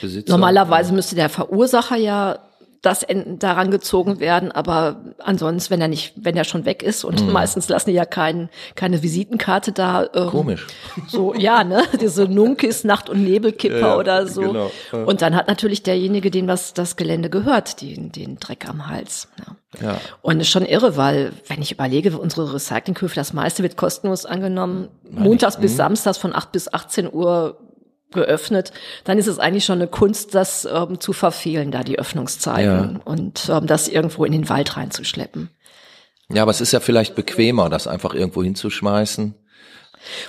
Besitzer, 0.00 0.32
normalerweise 0.32 0.90
ja. 0.90 0.96
müsste 0.96 1.14
der 1.14 1.28
Verursacher 1.28 1.96
ja 1.96 2.38
das 2.82 3.04
daran 3.38 3.70
gezogen 3.70 4.20
werden, 4.20 4.50
aber 4.52 4.96
ansonsten, 5.18 5.70
wenn 5.70 5.82
er 5.82 5.88
nicht, 5.88 6.14
wenn 6.16 6.34
er 6.34 6.44
schon 6.44 6.64
weg 6.64 6.82
ist 6.82 7.04
und 7.04 7.26
mhm. 7.26 7.32
meistens 7.32 7.68
lassen 7.68 7.90
die 7.90 7.96
ja 7.96 8.06
kein, 8.06 8.48
keine 8.74 9.02
Visitenkarte 9.02 9.72
da. 9.72 10.08
Ähm, 10.14 10.28
Komisch. 10.28 10.66
So, 11.06 11.34
ja, 11.34 11.62
ne, 11.62 11.82
diese 12.00 12.24
Nunkis, 12.24 12.84
Nacht- 12.84 13.10
und 13.10 13.22
Nebelkipper 13.22 13.80
ja, 13.80 13.96
oder 13.98 14.26
so. 14.26 14.40
Genau. 14.40 14.70
Und 15.04 15.20
dann 15.20 15.36
hat 15.36 15.46
natürlich 15.46 15.82
derjenige, 15.82 16.30
dem 16.30 16.48
was 16.48 16.72
das 16.72 16.96
Gelände 16.96 17.28
gehört, 17.28 17.82
den, 17.82 18.12
den 18.12 18.40
Dreck 18.40 18.66
am 18.66 18.88
Hals. 18.88 19.28
Ja. 19.78 19.88
ja. 19.88 20.00
Und 20.22 20.40
ist 20.40 20.48
schon 20.48 20.64
irre, 20.64 20.96
weil, 20.96 21.32
wenn 21.48 21.60
ich 21.60 21.72
überlege, 21.72 22.16
unsere 22.16 22.54
Recyclinghöfe, 22.54 23.14
das 23.14 23.34
meiste 23.34 23.62
wird 23.62 23.76
kostenlos 23.76 24.24
angenommen, 24.24 24.88
montags 25.10 25.58
bis 25.58 25.72
mhm. 25.72 25.76
samstags 25.76 26.16
von 26.16 26.34
8 26.34 26.50
bis 26.50 26.72
18 26.72 27.12
Uhr 27.12 27.58
geöffnet, 28.12 28.72
dann 29.04 29.18
ist 29.18 29.26
es 29.26 29.38
eigentlich 29.38 29.64
schon 29.64 29.78
eine 29.78 29.88
Kunst, 29.88 30.34
das 30.34 30.68
ähm, 30.70 31.00
zu 31.00 31.12
verfehlen, 31.12 31.70
da 31.70 31.82
die 31.82 31.98
Öffnungszeiten 31.98 32.94
ja. 32.94 33.00
und 33.04 33.48
ähm, 33.50 33.66
das 33.66 33.88
irgendwo 33.88 34.24
in 34.24 34.32
den 34.32 34.48
Wald 34.48 34.76
reinzuschleppen. 34.76 35.50
Ja, 36.32 36.42
aber 36.42 36.50
es 36.50 36.60
ist 36.60 36.72
ja 36.72 36.80
vielleicht 36.80 37.14
bequemer, 37.14 37.68
das 37.68 37.86
einfach 37.86 38.14
irgendwo 38.14 38.42
hinzuschmeißen. 38.42 39.34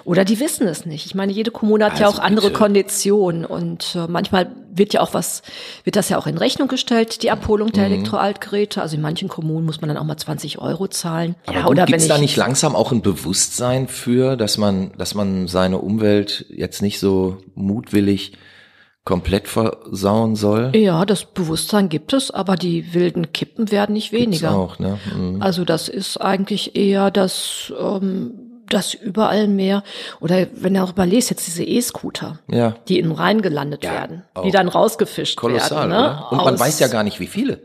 Oder 0.04 0.26
die 0.26 0.40
wissen 0.40 0.68
es 0.68 0.86
nicht. 0.86 1.06
Ich 1.06 1.16
meine, 1.16 1.32
jede 1.32 1.52
Kommune 1.52 1.86
hat 1.86 1.94
also 1.94 2.04
ja 2.04 2.10
auch 2.10 2.20
andere 2.20 2.48
bitte. 2.48 2.60
Konditionen 2.60 3.46
und 3.46 3.96
äh, 3.96 4.08
manchmal 4.08 4.52
wird 4.74 4.94
ja 4.94 5.02
auch 5.02 5.14
was, 5.14 5.42
wird 5.84 5.96
das 5.96 6.10
ja 6.10 6.18
auch 6.18 6.28
in 6.28 6.38
Rechnung 6.38 6.68
gestellt, 6.68 7.24
die 7.24 7.32
Abholung 7.32 7.72
der 7.72 7.88
mhm. 7.88 7.94
Elektroaltgeräte. 7.94 8.82
Also 8.82 8.96
in 8.96 9.02
manchen 9.02 9.28
Kommunen 9.28 9.66
muss 9.66 9.82
man 9.82 9.90
dann 9.90 9.98
auch 9.98 10.04
mal 10.04 10.18
20 10.18 10.60
Euro 10.60 10.88
zahlen. 10.88 11.36
Aber 11.46 11.60
ja, 11.60 11.68
oder 11.68 11.86
gibt's 11.86 12.08
da 12.08 12.18
nicht 12.18 12.36
langsam 12.36 12.76
auch 12.76 12.92
ein 12.92 13.02
Bewusstsein 13.02 13.88
für, 13.88 14.38
dass 14.38 14.58
man, 14.58 14.92
dass 14.98 15.16
man 15.16 15.48
seine 15.48 15.80
Umwelt 15.80 16.46
jetzt 16.50 16.82
nicht 16.82 17.00
so 17.00 17.38
mutwillig 17.56 18.34
komplett 19.04 19.48
versauen 19.48 20.36
soll? 20.36 20.72
Ja, 20.76 21.06
das 21.06 21.26
Bewusstsein 21.26 21.90
gibt 21.90 22.14
es, 22.14 22.30
aber 22.30 22.56
die 22.56 22.94
wilden 22.94 23.34
Kippen 23.34 23.72
werden 23.72 23.94
nicht 23.94 24.12
weniger. 24.12 24.50
Gibt's 24.50 24.56
auch, 24.56 24.80
ne? 24.80 25.00
Mhm. 25.16 25.42
Also 25.42 25.66
das 25.66 25.90
ist 25.90 26.18
eigentlich 26.18 26.76
eher 26.76 27.10
das 27.10 27.74
ähm, 27.80 28.51
das 28.74 28.94
überall 28.94 29.48
mehr. 29.48 29.84
Oder 30.20 30.48
wenn 30.54 30.74
du 30.74 30.84
auch 30.84 30.92
überlegst, 30.92 31.30
jetzt 31.30 31.48
diese 31.48 31.64
E-Scooter, 31.64 32.40
ja. 32.50 32.76
die 32.88 33.00
in 33.00 33.08
den 33.08 33.12
Rhein 33.14 33.42
gelandet 33.42 33.84
ja, 33.84 33.92
werden, 33.92 34.24
auch. 34.34 34.44
die 34.44 34.52
dann 34.52 34.68
rausgefischt 34.68 35.38
Kolossal, 35.38 35.90
werden. 35.90 36.04
Ne? 36.04 36.24
Und 36.32 36.44
man 36.44 36.60
weiß 36.60 36.80
ja 36.80 36.88
gar 36.88 37.04
nicht, 37.04 37.20
wie 37.20 37.28
viele 37.28 37.60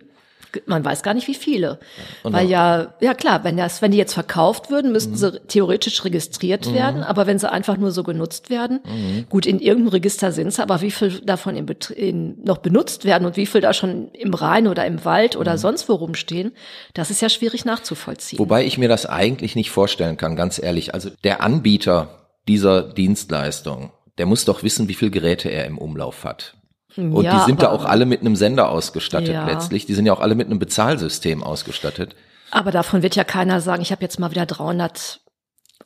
man 0.66 0.84
weiß 0.84 1.02
gar 1.02 1.14
nicht, 1.14 1.28
wie 1.28 1.34
viele. 1.34 1.78
Und 2.22 2.32
Weil 2.32 2.48
ja, 2.48 2.94
ja 3.00 3.14
klar, 3.14 3.44
wenn 3.44 3.56
das, 3.56 3.82
wenn 3.82 3.90
die 3.90 3.98
jetzt 3.98 4.14
verkauft 4.14 4.70
würden, 4.70 4.92
müssten 4.92 5.12
mhm. 5.12 5.16
sie 5.16 5.40
theoretisch 5.48 6.04
registriert 6.04 6.66
mhm. 6.66 6.74
werden, 6.74 7.02
aber 7.02 7.26
wenn 7.26 7.38
sie 7.38 7.50
einfach 7.50 7.76
nur 7.76 7.90
so 7.92 8.02
genutzt 8.02 8.50
werden, 8.50 8.80
mhm. 8.84 9.26
gut, 9.28 9.46
in 9.46 9.60
irgendeinem 9.60 9.92
Register 9.92 10.32
sind 10.32 10.52
sie, 10.52 10.62
aber 10.62 10.80
wie 10.80 10.90
viel 10.90 11.20
davon 11.20 11.56
in, 11.56 11.66
in, 11.94 12.44
noch 12.44 12.58
benutzt 12.58 13.04
werden 13.04 13.26
und 13.26 13.36
wie 13.36 13.46
viel 13.46 13.60
da 13.60 13.72
schon 13.72 14.10
im 14.12 14.34
Rhein 14.34 14.66
oder 14.66 14.86
im 14.86 15.04
Wald 15.04 15.36
oder 15.36 15.52
mhm. 15.52 15.58
sonst 15.58 15.88
wo 15.88 15.94
rumstehen, 15.94 16.52
das 16.94 17.10
ist 17.10 17.22
ja 17.22 17.28
schwierig 17.28 17.64
nachzuvollziehen. 17.64 18.38
Wobei 18.38 18.64
ich 18.64 18.78
mir 18.78 18.88
das 18.88 19.06
eigentlich 19.06 19.56
nicht 19.56 19.70
vorstellen 19.70 20.16
kann, 20.16 20.36
ganz 20.36 20.62
ehrlich. 20.62 20.94
Also 20.94 21.10
der 21.24 21.42
Anbieter 21.42 22.26
dieser 22.48 22.82
Dienstleistung, 22.82 23.92
der 24.18 24.26
muss 24.26 24.44
doch 24.44 24.62
wissen, 24.62 24.88
wie 24.88 24.94
viele 24.94 25.10
Geräte 25.10 25.48
er 25.48 25.66
im 25.66 25.78
Umlauf 25.78 26.24
hat. 26.24 26.54
Und 26.96 27.22
ja, 27.22 27.38
die 27.38 27.44
sind 27.44 27.62
da 27.62 27.70
auch 27.70 27.84
alle 27.84 28.06
mit 28.06 28.20
einem 28.20 28.36
Sender 28.36 28.70
ausgestattet 28.70 29.34
ja. 29.34 29.46
letztlich. 29.46 29.86
Die 29.86 29.94
sind 29.94 30.06
ja 30.06 30.12
auch 30.12 30.20
alle 30.20 30.34
mit 30.34 30.46
einem 30.46 30.58
Bezahlsystem 30.58 31.42
ausgestattet. 31.42 32.16
Aber 32.50 32.70
davon 32.70 33.02
wird 33.02 33.16
ja 33.16 33.24
keiner 33.24 33.60
sagen, 33.60 33.82
ich 33.82 33.92
habe 33.92 34.02
jetzt 34.02 34.18
mal 34.18 34.30
wieder 34.30 34.46
300 34.46 35.20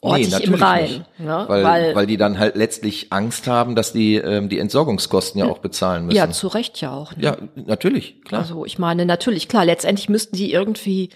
ordentlich 0.00 0.38
nee, 0.38 0.44
im 0.44 0.52
nicht. 0.52 1.18
Ne? 1.18 1.44
Weil, 1.48 1.64
weil, 1.64 1.94
weil, 1.94 2.06
die 2.06 2.16
dann 2.16 2.38
halt 2.38 2.56
letztlich 2.56 3.12
Angst 3.12 3.46
haben, 3.46 3.74
dass 3.74 3.92
die 3.92 4.16
ähm, 4.16 4.48
die 4.48 4.58
Entsorgungskosten 4.58 5.40
ja 5.40 5.46
auch 5.46 5.58
bezahlen 5.58 6.06
müssen. 6.06 6.16
ja, 6.16 6.30
zu 6.30 6.48
Recht 6.48 6.80
ja 6.80 6.92
auch. 6.92 7.14
Ne? 7.16 7.24
ja, 7.24 7.36
natürlich, 7.54 8.22
klar. 8.24 8.42
Also 8.42 8.64
ich 8.64 8.78
meine, 8.78 9.04
natürlich, 9.04 9.48
klar, 9.48 9.64
letztendlich 9.64 10.08
müssten 10.08 10.36
die 10.36 10.52
irgendwie 10.52 11.10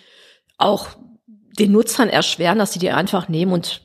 auch 0.58 0.88
den 1.58 1.72
Nutzern 1.72 2.08
erschweren, 2.08 2.58
dass 2.58 2.72
sie 2.72 2.78
die 2.78 2.90
einfach 2.90 3.28
nehmen 3.28 3.52
und 3.52 3.82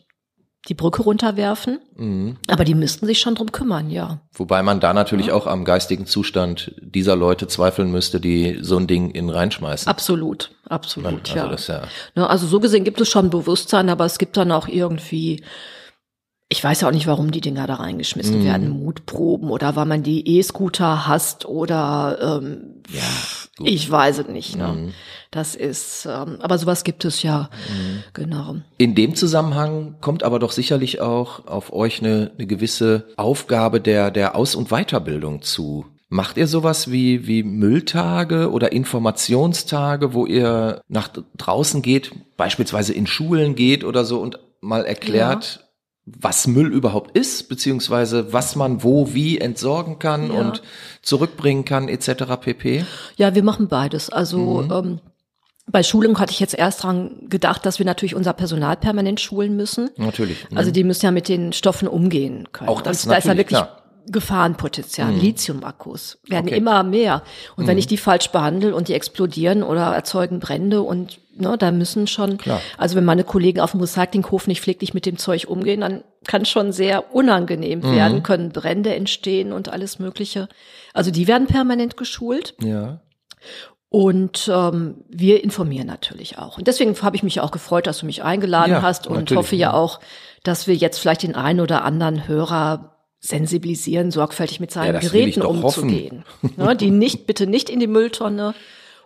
die 0.67 0.73
Brücke 0.73 1.03
runterwerfen. 1.03 1.79
Mhm. 1.95 2.37
Aber 2.47 2.65
die 2.65 2.75
müssten 2.75 3.05
sich 3.05 3.19
schon 3.19 3.35
drum 3.35 3.51
kümmern, 3.51 3.89
ja. 3.89 4.21
Wobei 4.33 4.61
man 4.61 4.79
da 4.79 4.93
natürlich 4.93 5.31
auch 5.31 5.47
am 5.47 5.63
geistigen 5.63 6.05
Zustand 6.05 6.73
dieser 6.81 7.15
Leute 7.15 7.47
zweifeln 7.47 7.91
müsste, 7.91 8.19
die 8.19 8.59
so 8.61 8.77
ein 8.77 8.87
Ding 8.87 9.11
in 9.11 9.29
reinschmeißen. 9.29 9.87
Absolut, 9.87 10.51
absolut, 10.67 11.29
also 11.29 11.35
ja. 11.35 11.47
das 11.47 11.67
ja 11.67 11.83
Ne, 12.15 12.29
also 12.29 12.45
so 12.45 12.59
gesehen 12.59 12.83
gibt 12.83 12.99
es 12.99 13.09
schon 13.09 13.29
Bewusstsein, 13.29 13.89
aber 13.89 14.05
es 14.05 14.17
gibt 14.17 14.35
dann 14.35 14.51
auch 14.51 14.67
irgendwie, 14.67 15.43
ich 16.51 16.63
weiß 16.63 16.81
ja 16.81 16.87
auch 16.87 16.91
nicht, 16.91 17.05
warum 17.07 17.29
die 17.31 17.41
Dinger 17.41 17.67
da 17.67 17.75
reingeschmissen 17.75 18.39
Mhm. 18.39 18.43
werden, 18.43 18.69
Mutproben 18.69 19.49
oder 19.51 19.75
weil 19.75 19.85
man 19.85 20.01
die 20.03 20.37
E-Scooter 20.37 21.07
hasst 21.07 21.45
oder 21.45 22.39
ähm, 22.41 22.81
ja 22.91 23.01
gut. 23.57 23.67
ich 23.69 23.89
weiß 23.89 24.17
es 24.19 24.27
nicht. 24.27 24.55
Ne? 24.57 24.67
Mhm. 24.67 24.93
Das 25.29 25.53
ist, 25.53 26.07
ähm, 26.07 26.37
aber 26.41 26.57
sowas 26.57 26.83
gibt 26.83 27.05
es 27.05 27.21
ja, 27.21 27.51
genau. 28.13 28.55
In 28.79 28.95
dem 28.95 29.13
Zusammenhang 29.13 29.97
kommt 30.01 30.23
aber 30.23 30.39
doch 30.39 30.51
sicherlich 30.51 31.01
auch 31.01 31.45
auf 31.45 31.71
euch 31.71 32.01
eine, 32.01 32.31
eine 32.35 32.47
gewisse 32.47 33.05
Aufgabe 33.15 33.79
der, 33.79 34.09
der 34.09 34.35
Aus- 34.35 34.55
und 34.55 34.69
Weiterbildung 34.69 35.43
zu. 35.43 35.85
Macht 36.11 36.37
ihr 36.37 36.47
sowas 36.47 36.89
wie, 36.91 37.27
wie 37.27 37.43
Mülltage 37.43 38.49
oder 38.51 38.71
Informationstage, 38.71 40.13
wo 40.15 40.25
ihr 40.25 40.81
nach 40.87 41.09
draußen 41.37 41.83
geht, 41.83 42.11
beispielsweise 42.37 42.93
in 42.93 43.05
Schulen 43.05 43.53
geht 43.53 43.83
oder 43.83 44.03
so 44.05 44.19
und 44.19 44.39
mal 44.61 44.85
erklärt, 44.85 45.68
was 46.19 46.47
Müll 46.47 46.71
überhaupt 46.73 47.17
ist, 47.17 47.49
beziehungsweise 47.49 48.33
was 48.33 48.55
man 48.55 48.83
wo 48.83 49.13
wie 49.13 49.37
entsorgen 49.37 49.99
kann 49.99 50.31
Ja. 50.31 50.39
und 50.39 50.61
zurückbringen 51.01 51.65
kann, 51.65 51.89
etc. 51.89 52.37
pp? 52.41 52.85
Ja, 53.17 53.35
wir 53.35 53.43
machen 53.43 53.67
beides. 53.67 54.09
Also 54.09 54.37
Mhm. 54.63 54.71
ähm, 54.71 54.99
bei 55.71 55.83
Schulung 55.83 56.19
hatte 56.19 56.31
ich 56.31 56.39
jetzt 56.39 56.55
erst 56.55 56.83
dran 56.83 57.11
gedacht, 57.29 57.65
dass 57.65 57.77
wir 57.77 57.85
natürlich 57.85 58.15
unser 58.15 58.33
Personal 58.33 58.75
permanent 58.77 59.19
schulen 59.19 59.55
müssen. 59.55 59.91
Natürlich. 59.97 60.47
Also 60.55 60.71
die 60.71 60.83
müssen 60.83 61.05
ja 61.05 61.11
mit 61.11 61.27
den 61.29 61.53
Stoffen 61.53 61.87
umgehen 61.87 62.47
können. 62.51 62.69
Auch 62.69 62.81
das 62.81 63.03
Und 63.05 63.11
da 63.11 63.17
ist 63.17 63.25
ja 63.25 63.33
natürlich, 63.35 63.51
wirklich 63.51 63.59
klar. 63.59 63.83
Gefahrenpotenzial. 64.11 65.11
Lithiumakkus 65.13 66.19
werden 66.27 66.47
Okay. 66.47 66.57
immer 66.57 66.83
mehr. 66.83 67.23
Und 67.55 67.67
wenn 67.67 67.77
ich 67.77 67.87
die 67.87 67.97
falsch 67.97 68.29
behandle 68.29 68.75
und 68.75 68.87
die 68.87 68.93
explodieren 68.93 69.63
oder 69.63 69.93
erzeugen 69.93 70.39
Brände 70.39 70.81
und 70.81 71.19
ne, 71.35 71.57
da 71.57 71.71
müssen 71.71 72.07
schon, 72.07 72.37
Klar. 72.37 72.61
also 72.77 72.95
wenn 72.95 73.05
meine 73.05 73.23
Kollegen 73.23 73.59
auf 73.59 73.71
dem 73.71 73.81
Recyclinghof 73.81 74.47
nicht 74.47 74.61
pfleglich 74.61 74.93
mit 74.93 75.05
dem 75.05 75.17
Zeug 75.17 75.45
umgehen, 75.47 75.81
dann 75.81 76.03
kann 76.27 76.45
schon 76.45 76.71
sehr 76.71 77.13
unangenehm 77.15 77.79
Mhm. 77.79 77.95
werden, 77.95 78.23
können 78.23 78.49
Brände 78.51 78.93
entstehen 78.95 79.53
und 79.53 79.69
alles 79.69 79.99
Mögliche. 79.99 80.49
Also 80.93 81.11
die 81.11 81.27
werden 81.27 81.47
permanent 81.47 81.97
geschult. 81.97 82.55
ja. 82.59 83.01
Und 83.91 84.47
ähm, 84.53 85.03
wir 85.09 85.43
informieren 85.43 85.87
natürlich 85.87 86.37
auch. 86.37 86.59
Und 86.59 86.67
deswegen 86.67 86.95
habe 87.01 87.15
ich 87.15 87.23
mich 87.23 87.41
auch 87.41 87.49
gefreut, 87.49 87.87
dass 87.87 87.97
du 87.99 88.05
mich 88.05 88.21
eingeladen 88.23 88.69
Ja, 88.73 88.81
hast 88.83 89.07
und 89.07 89.31
hoffe 89.31 89.55
ja. 89.55 89.73
auch, 89.73 89.99
dass 90.43 90.67
wir 90.67 90.75
jetzt 90.75 90.99
vielleicht 90.99 91.23
den 91.23 91.33
einen 91.35 91.59
oder 91.59 91.83
anderen 91.83 92.27
Hörer 92.27 92.98
sensibilisieren, 93.19 94.11
sorgfältig 94.11 94.59
mit 94.59 94.71
seinen 94.71 94.93
Ja, 94.95 94.99
Geräten 94.99 95.41
umzugehen. 95.41 96.23
ne, 96.57 96.75
die 96.75 96.91
nicht, 96.91 97.27
bitte 97.27 97.47
nicht 97.47 97.69
in 97.69 97.79
die 97.79 97.87
Mülltonne 97.87 98.53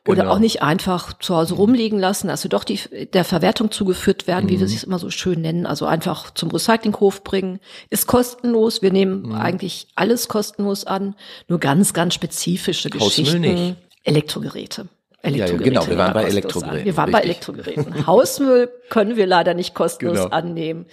oder 0.08 0.24
Genau. 0.24 0.34
auch 0.36 0.40
nicht 0.40 0.62
einfach 0.62 1.14
zu 1.20 1.36
Hause 1.36 1.56
rumliegen 1.56 1.98
lassen, 1.98 2.30
sie 2.42 2.50
doch 2.50 2.64
die, 2.66 2.80
der 3.14 3.24
Verwertung 3.24 3.72
zugeführt 3.72 4.28
werden, 4.28 4.46
Mhm. 4.46 4.50
wie 4.50 4.60
wir 4.60 4.66
es 4.66 4.84
immer 4.84 5.00
so 5.00 5.10
schön 5.10 5.42
nennen. 5.42 5.66
Also 5.66 5.86
einfach 5.86 6.32
zum 6.32 6.52
Recyclinghof 6.52 7.24
bringen. 7.24 7.60
Ist 7.90 8.06
kostenlos. 8.08 8.82
Wir 8.82 8.92
nehmen 8.92 9.24
Mhm. 9.30 9.36
eigentlich 9.36 9.88
alles 9.96 10.28
kostenlos 10.28 10.86
an. 10.86 11.16
Nur 11.48 11.60
ganz, 11.60 11.94
ganz 11.94 12.14
spezifische 12.14 12.90
Hausmüll 12.90 13.08
Geschichten. 13.08 13.42
nicht. 13.42 13.76
Elektrogeräte. 14.04 14.88
Ja, 15.24 15.30
Elektrogeräte 15.46 15.70
genau, 15.70 15.88
wir 15.88 15.98
waren 15.98 16.14
bei 16.14 16.24
Elektrogeräten. 16.24 16.86
Wir 16.86 16.98
waren 16.98 17.12
bei 17.12 17.20
richtig. 17.20 17.48
Elektrogeräten. 17.48 18.08
Hausmüll 18.08 18.70
können 18.90 19.16
wir 19.16 19.26
leider 19.26 19.54
nicht 19.54 19.74
kostenlos 19.74 20.18
Genau. 20.18 20.30
annehmen. 20.30 20.86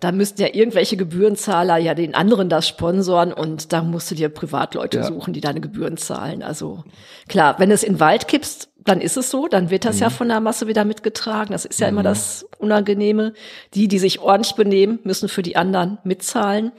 Da 0.00 0.10
müssten 0.12 0.40
ja 0.42 0.48
irgendwelche 0.52 0.96
Gebührenzahler 0.96 1.76
ja 1.76 1.94
den 1.94 2.14
anderen 2.14 2.48
das 2.48 2.66
sponsoren 2.66 3.32
und 3.32 3.72
da 3.72 3.82
musst 3.82 4.10
du 4.10 4.14
dir 4.16 4.28
Privatleute 4.28 4.98
Ja. 4.98 5.04
suchen, 5.04 5.32
die 5.32 5.40
deine 5.40 5.60
Gebühren 5.60 5.96
zahlen. 5.96 6.42
Also 6.42 6.82
klar, 7.28 7.58
wenn 7.58 7.68
du 7.68 7.74
es 7.76 7.82
in 7.84 7.94
den 7.94 8.00
Wald 8.00 8.26
kippst, 8.28 8.68
dann 8.84 9.00
ist 9.00 9.16
es 9.16 9.30
so, 9.30 9.48
dann 9.48 9.70
wird 9.70 9.84
das 9.84 9.96
Mhm. 9.96 10.02
ja 10.02 10.10
von 10.10 10.28
der 10.28 10.40
Masse 10.40 10.66
wieder 10.68 10.84
mitgetragen. 10.84 11.50
Das 11.52 11.64
ist 11.64 11.80
ja 11.80 11.88
immer 11.88 12.02
das 12.04 12.46
Unangenehme. 12.58 13.32
Die, 13.74 13.88
die 13.88 13.98
sich 13.98 14.20
ordentlich 14.20 14.54
benehmen, 14.54 15.00
müssen 15.02 15.28
für 15.28 15.42
die 15.42 15.56
anderen 15.56 15.98
mitzahlen. 16.04 16.70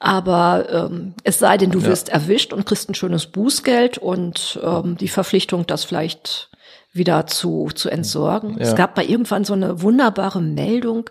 Aber 0.00 0.66
ähm, 0.70 1.14
es 1.24 1.38
sei 1.40 1.56
denn, 1.56 1.70
du 1.70 1.82
wirst 1.84 2.08
erwischt 2.08 2.52
und 2.52 2.66
kriegst 2.66 2.88
ein 2.88 2.94
schönes 2.94 3.26
Bußgeld 3.26 3.98
und 3.98 4.60
ähm, 4.62 4.96
die 4.96 5.08
Verpflichtung, 5.08 5.66
das 5.66 5.84
vielleicht 5.84 6.50
wieder 6.92 7.26
zu, 7.26 7.68
zu 7.74 7.90
entsorgen. 7.90 8.56
Es 8.58 8.74
gab 8.74 8.96
mal 8.96 9.04
irgendwann 9.04 9.44
so 9.44 9.52
eine 9.52 9.82
wunderbare 9.82 10.40
Meldung 10.40 11.10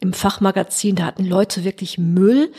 im 0.00 0.12
Fachmagazin, 0.12 0.96
da 0.96 1.04
hatten 1.04 1.24
Leute 1.24 1.64
wirklich 1.64 1.98
Müll 1.98 2.52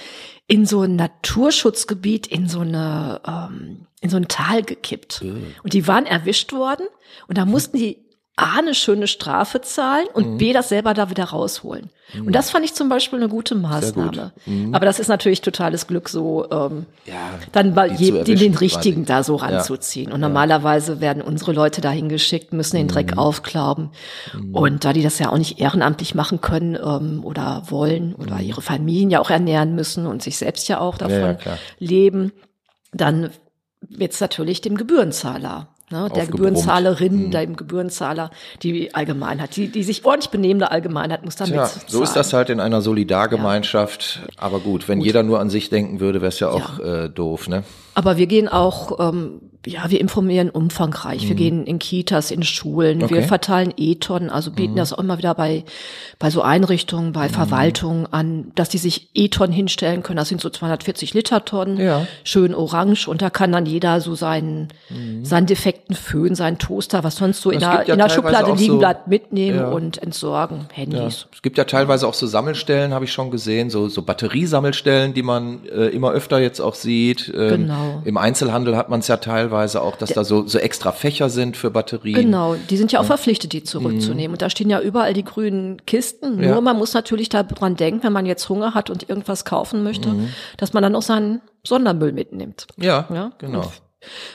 in 0.47 0.65
so 0.65 0.81
ein 0.81 0.95
Naturschutzgebiet, 0.95 2.27
in 2.27 2.47
so 2.47 2.61
eine, 2.61 3.21
ähm, 3.27 3.87
in 4.01 4.09
so 4.09 4.17
ein 4.17 4.27
Tal 4.27 4.63
gekippt. 4.63 5.21
Und 5.63 5.73
die 5.73 5.87
waren 5.87 6.05
erwischt 6.05 6.53
worden 6.53 6.87
und 7.27 7.37
da 7.37 7.45
mussten 7.45 7.77
die 7.77 8.06
A, 8.39 8.59
eine 8.59 8.75
schöne 8.75 9.07
Strafe 9.07 9.61
zahlen 9.61 10.05
und 10.13 10.33
Mhm. 10.33 10.37
B, 10.37 10.53
das 10.53 10.69
selber 10.69 10.93
da 10.93 11.09
wieder 11.09 11.23
rausholen. 11.25 11.89
Und 12.15 12.33
das 12.33 12.51
fand 12.51 12.63
ich 12.63 12.73
zum 12.75 12.87
Beispiel 12.87 13.17
eine 13.19 13.27
gute 13.29 13.55
Maßnahme. 13.55 14.31
Aber 14.73 14.85
das 14.85 14.99
ist 14.99 15.07
natürlich 15.07 15.41
totales 15.41 15.87
Glück, 15.87 16.07
so 16.07 16.45
ähm, 16.51 16.85
Ja, 17.05 17.15
dann 17.51 17.69
je, 17.97 18.11
erwischen 18.11 18.37
den 18.37 18.55
richtigen 18.55 19.05
da 19.05 19.23
so 19.23 19.35
ranzuziehen. 19.37 20.11
Und 20.11 20.21
normalerweise 20.21 21.01
werden 21.01 21.23
unsere 21.23 21.51
Leute 21.51 21.81
dahin 21.81 22.09
geschickt, 22.09 22.53
müssen 22.53 22.77
den 22.77 22.87
Dreck 22.87 23.13
Mhm. 23.13 23.17
aufklauben. 23.19 23.89
Und 24.53 24.85
da 24.85 24.93
die 24.93 25.01
das 25.01 25.17
ja 25.17 25.29
auch 25.29 25.37
nicht 25.39 25.59
ehrenamtlich 25.59 26.13
machen 26.13 26.39
können 26.39 26.75
ähm, 26.81 27.25
oder 27.25 27.63
wollen 27.69 28.13
oder 28.13 28.39
ihre 28.39 28.61
Familien 28.61 29.09
ja 29.09 29.19
auch 29.19 29.31
ernähren 29.31 29.73
müssen 29.73 30.05
und 30.05 30.21
sich 30.21 30.37
selbst 30.37 30.67
ja 30.69 30.79
auch 30.79 30.97
davon 30.99 31.31
Mhm. 31.31 31.37
ja, 31.43 31.57
leben, 31.79 32.31
dann 32.93 33.31
wird 33.81 34.13
es 34.13 34.21
natürlich 34.21 34.61
dem 34.61 34.77
Gebührenzahler. 34.77 35.69
Ne, 35.89 36.09
der. 36.13 36.25
Gebührenzahlerin, 36.25 37.27
Mhm. 37.27 37.31
dem 37.31 37.55
Gebührenzahler, 37.55 38.29
die 38.61 38.93
Allgemeinheit, 38.93 39.55
die, 39.55 39.69
die 39.69 39.83
sich 39.83 40.03
ordentlich 40.03 40.29
benehmende 40.31 40.69
Allgemeinheit 40.69 41.23
muss 41.23 41.37
damit 41.37 41.55
Ja, 41.55 41.69
so 41.87 42.03
ist 42.03 42.13
das 42.13 42.33
halt 42.33 42.49
in 42.49 42.59
einer 42.59 42.81
Solidargemeinschaft. 42.81 44.19
Aber 44.35 44.59
gut, 44.59 44.89
wenn 44.89 44.99
jeder 44.99 45.23
nur 45.23 45.39
an 45.39 45.49
sich 45.49 45.69
denken 45.69 46.01
würde, 46.01 46.19
wäre 46.21 46.29
es 46.29 46.39
ja 46.41 46.49
auch 46.49 46.79
Äh, 46.79 47.07
doof, 47.09 47.47
ne? 47.47 47.63
Aber 47.95 48.17
wir 48.17 48.27
gehen 48.27 48.49
auch, 48.49 48.99
ähm, 48.99 49.39
ja, 49.67 49.89
wir 49.89 49.99
informieren 50.01 50.49
umfangreich. 50.49 51.27
Wir 51.27 51.35
gehen 51.35 51.65
in 51.65 51.79
Kitas, 51.79 52.31
in 52.31 52.43
Schulen, 52.43 52.99
wir 52.99 53.07
Mhm. 53.07 53.11
Okay. 53.13 53.21
Mhm. 53.21 53.27
verteilen 53.27 53.73
E-Tonnen, 53.77 54.29
also 54.29 54.51
bieten 54.51 54.75
das 54.75 54.93
auch 54.93 54.99
immer 54.99 55.17
wieder 55.17 55.33
bei, 55.35 55.63
bei 56.19 56.29
so 56.29 56.41
Einrichtungen, 56.41 57.11
bei 57.11 57.29
Verwaltungen 57.29 58.07
an, 58.11 58.51
dass 58.55 58.69
die 58.69 58.77
sich 58.77 59.09
E-Tonnen 59.13 59.51
hinstellen 59.53 60.03
können. 60.03 60.17
Das 60.17 60.29
sind 60.29 60.39
so 60.41 60.49
240 60.49 61.13
Liter 61.13 61.43
Tonnen, 61.45 61.77
Ja. 61.79 62.07
schön 62.23 62.55
orange 62.55 63.07
und 63.07 63.21
da 63.21 63.29
kann 63.29 63.51
dann 63.51 63.65
jeder 63.65 63.99
so 64.01 64.15
seinen, 64.15 64.69
seinen 65.23 65.45
defekten 65.47 65.95
Föhn, 65.95 66.33
seinen 66.35 66.57
Toaster, 66.59 67.03
was 67.03 67.17
sonst 67.17 67.41
so 67.41 67.51
in 67.51 67.59
der, 67.59 67.83
ja 67.85 67.93
in 67.93 67.99
der 67.99 68.09
Schublade 68.09 68.51
liegen 68.53 68.73
so- 68.73 68.79
bleibt, 68.79 69.07
mitnehmen 69.07 69.57
Ja. 69.59 69.69
und 69.69 69.97
entsorgen. 70.01 70.67
Handys. 70.73 71.27
Es 71.33 71.41
gibt 71.41 71.57
ja 71.57 71.63
teilweise 71.65 72.07
auch 72.07 72.13
so 72.13 72.25
Sammelstellen, 72.27 72.93
habe 72.93 73.05
ich 73.05 73.11
schon 73.11 73.31
gesehen, 73.31 73.69
so, 73.69 73.89
so 73.89 74.01
Batteriesammelstellen, 74.01 75.13
die 75.13 75.23
man 75.23 75.65
äh, 75.65 75.87
immer 75.87 76.11
öfter 76.11 76.39
jetzt 76.39 76.59
auch 76.61 76.75
sieht. 76.75 77.31
Ähm, 77.35 77.47
Genau. 77.67 78.01
Im 78.05 78.17
Einzelhandel 78.17 78.77
hat 78.77 78.89
man 78.89 78.99
es 78.99 79.07
ja 79.07 79.17
teilweise 79.17 79.56
auch, 79.75 79.95
dass 79.95 80.09
da 80.13 80.23
so, 80.23 80.47
so 80.47 80.59
extra 80.59 80.91
Fächer 80.91 81.29
sind 81.29 81.57
für 81.57 81.71
Batterien. 81.71 82.15
Genau, 82.15 82.55
die 82.69 82.77
sind 82.77 82.91
ja 82.91 82.99
auch 82.99 83.05
verpflichtet, 83.05 83.53
die 83.53 83.63
zurückzunehmen. 83.63 84.33
Und 84.35 84.41
da 84.41 84.49
stehen 84.49 84.69
ja 84.69 84.79
überall 84.79 85.13
die 85.13 85.23
grünen 85.23 85.85
Kisten. 85.85 86.35
Nur 86.35 86.37
Mhm. 86.37 86.43
Ja. 86.43 86.61
man 86.61 86.77
muss 86.77 86.93
natürlich 86.93 87.29
daran 87.29 87.75
denken, 87.75 88.03
wenn 88.03 88.13
man 88.13 88.25
jetzt 88.25 88.47
Hunger 88.49 88.73
hat 88.73 88.89
und 88.89 89.09
irgendwas 89.09 89.45
kaufen 89.45 89.83
möchte, 89.83 90.09
Mhm. 90.09 90.29
dass 90.57 90.73
man 90.73 90.83
dann 90.83 90.95
auch 90.95 91.01
seinen 91.01 91.41
Sondermüll 91.65 92.11
mitnimmt. 92.13 92.67
Ja, 92.77 93.07
Ja, 93.13 93.31
genau. 93.37 93.61
und 93.61 93.69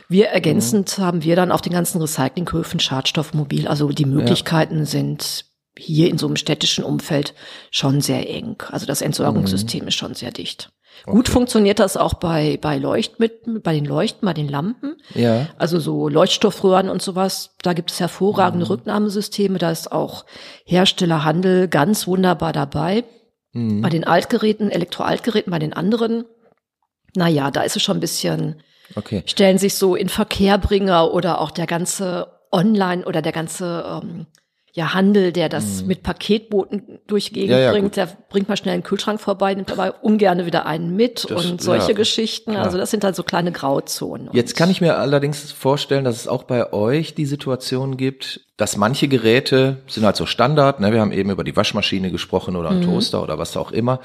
Wir 0.09 0.27
ergänzend 0.29 0.99
haben 0.99 1.23
wir 1.23 1.37
dann 1.37 1.53
auf 1.53 1.61
den 1.63 1.73
ganzen 1.73 2.01
Recyclinghöfen 2.01 2.81
Schadstoffmobil. 2.81 3.69
Also 3.69 3.89
die 3.91 4.05
Möglichkeiten 4.05 4.85
sind 4.87 5.45
hier 5.79 6.11
in 6.11 6.19
so 6.19 6.27
einem 6.27 6.37
städtischen 6.37 6.85
Umfeld 6.85 7.33
schon 7.71 8.01
sehr 8.03 8.29
eng. 8.29 8.57
Also 8.71 8.85
das 8.87 9.01
Mhm. 9.01 9.07
Entsorgungssystem 9.07 9.87
ist 9.87 9.95
schon 9.95 10.15
sehr 10.15 10.33
dicht. 10.33 10.71
Gut 11.05 11.29
funktioniert 11.29 11.79
das 11.81 11.97
auch 11.97 12.15
bei, 12.15 12.59
bei 12.61 12.79
Leuchtmitteln, 12.79 13.61
bei 13.63 13.75
den 13.75 13.85
Leuchten, 13.85 14.25
bei 14.25 14.35
den 14.35 14.49
Lampen. 14.49 14.97
Ja. 15.15 15.49
Also 15.59 15.81
so 15.81 16.09
Leuchtstoffröhren 16.09 16.89
und 16.89 17.03
sowas, 17.03 17.57
da 17.63 17.73
gibt 17.73 17.91
es 17.91 17.99
Mhm. 17.99 18.03
hervorragende 18.05 18.69
Rücknahmesysteme, 18.69 19.59
da 19.59 19.71
ist 19.71 19.91
auch 19.91 20.25
Herstellerhandel 20.65 21.69
ganz 21.69 22.07
wunderbar 22.07 22.53
dabei. 22.53 23.05
Mhm. 23.53 23.81
Bei 23.83 23.89
den 23.89 24.05
Altgeräten, 24.05 24.71
Elektroaltgeräten, 24.71 25.51
bei 25.51 25.59
den 25.59 25.73
anderen, 25.73 26.25
naja, 27.15 27.51
da 27.51 27.63
ist 27.63 27.77
es 27.77 27.83
schon 27.83 27.99
ein 27.99 28.01
bisschen, 28.01 28.63
Okay. 28.95 29.23
stellen 29.27 29.59
sich 29.59 29.75
so 29.75 29.95
in 29.97 30.09
Verkehrbringer 30.09 31.13
oder 31.13 31.41
auch 31.41 31.51
der 31.51 31.67
ganze 31.67 32.29
Online 32.51 33.05
oder 33.05 33.23
der 33.23 33.33
ganze, 33.33 33.85
ähm, 34.03 34.27
ja, 34.75 34.95
Handel, 34.95 35.33
der 35.33 35.51
das 35.51 35.85
mit 35.85 36.03
Paketbooten 36.03 37.01
durch 37.07 37.33
Gegend 37.33 37.51
Mhm. 37.51 37.53
Ja, 37.53 37.59
ja, 37.61 37.71
bringt, 37.73 37.85
gut. 37.89 37.97
der 37.99 38.09
bringt 38.31 38.49
mal 38.49 38.57
schnell 38.57 38.73
einen 38.73 38.83
Kühlschrank 38.83 39.21
vorbei, 39.21 39.55
nimmt 39.55 39.71
aber 39.71 40.03
ungern 40.03 40.47
wieder 40.47 40.65
einen 40.65 40.97
mit 40.97 41.27
Das- 41.31 41.45
und 41.45 41.61
solche 41.61 41.89
ja, 41.91 41.95
Geschichten. 41.95 42.53
klar. 42.53 42.65
Also 42.65 42.79
das 42.79 42.91
sind 42.91 43.05
halt 43.05 43.15
so 43.15 43.23
kleine 43.23 43.53
Grauzonen. 43.53 44.31
Jetzt 44.33 44.57
kann 44.57 44.71
ich 44.71 44.81
mir 44.81 44.97
allerdings 44.97 45.53
vorstellen, 45.53 46.05
dass 46.05 46.17
es 46.17 46.27
auch 46.27 46.45
bei 46.45 46.73
euch 46.73 47.15
die 47.15 47.27
Situation 47.27 47.99
gibt, 47.99 48.47
dass 48.57 48.79
manche 48.79 49.09
Geräte 49.09 49.83
sind 49.89 50.07
halt 50.07 50.17
so 50.17 50.25
Standard, 50.25 50.81
ne? 50.81 50.91
wir 50.91 51.01
haben 51.03 51.13
eben 51.13 51.29
über 51.31 51.45
die 51.45 51.55
Waschmaschine 51.55 52.11
gesprochen 52.11 52.57
oder 52.57 52.71
einen 52.71 52.81
Toaster 52.83 53.23
oder 53.23 53.39
was 53.39 53.57
auch 53.59 53.73
immer. 53.73 54.01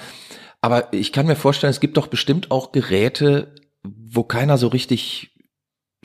Aber 0.60 0.92
ich 0.92 1.14
kann 1.14 1.28
mir 1.28 1.36
vorstellen, 1.38 1.72
es 1.72 1.80
gibt 1.80 1.96
doch 1.96 2.08
bestimmt 2.08 2.52
auch 2.52 2.74
Geräte, 2.74 3.54
wo 3.84 4.24
keiner 4.24 4.58
so 4.58 4.68
richtig 4.68 5.37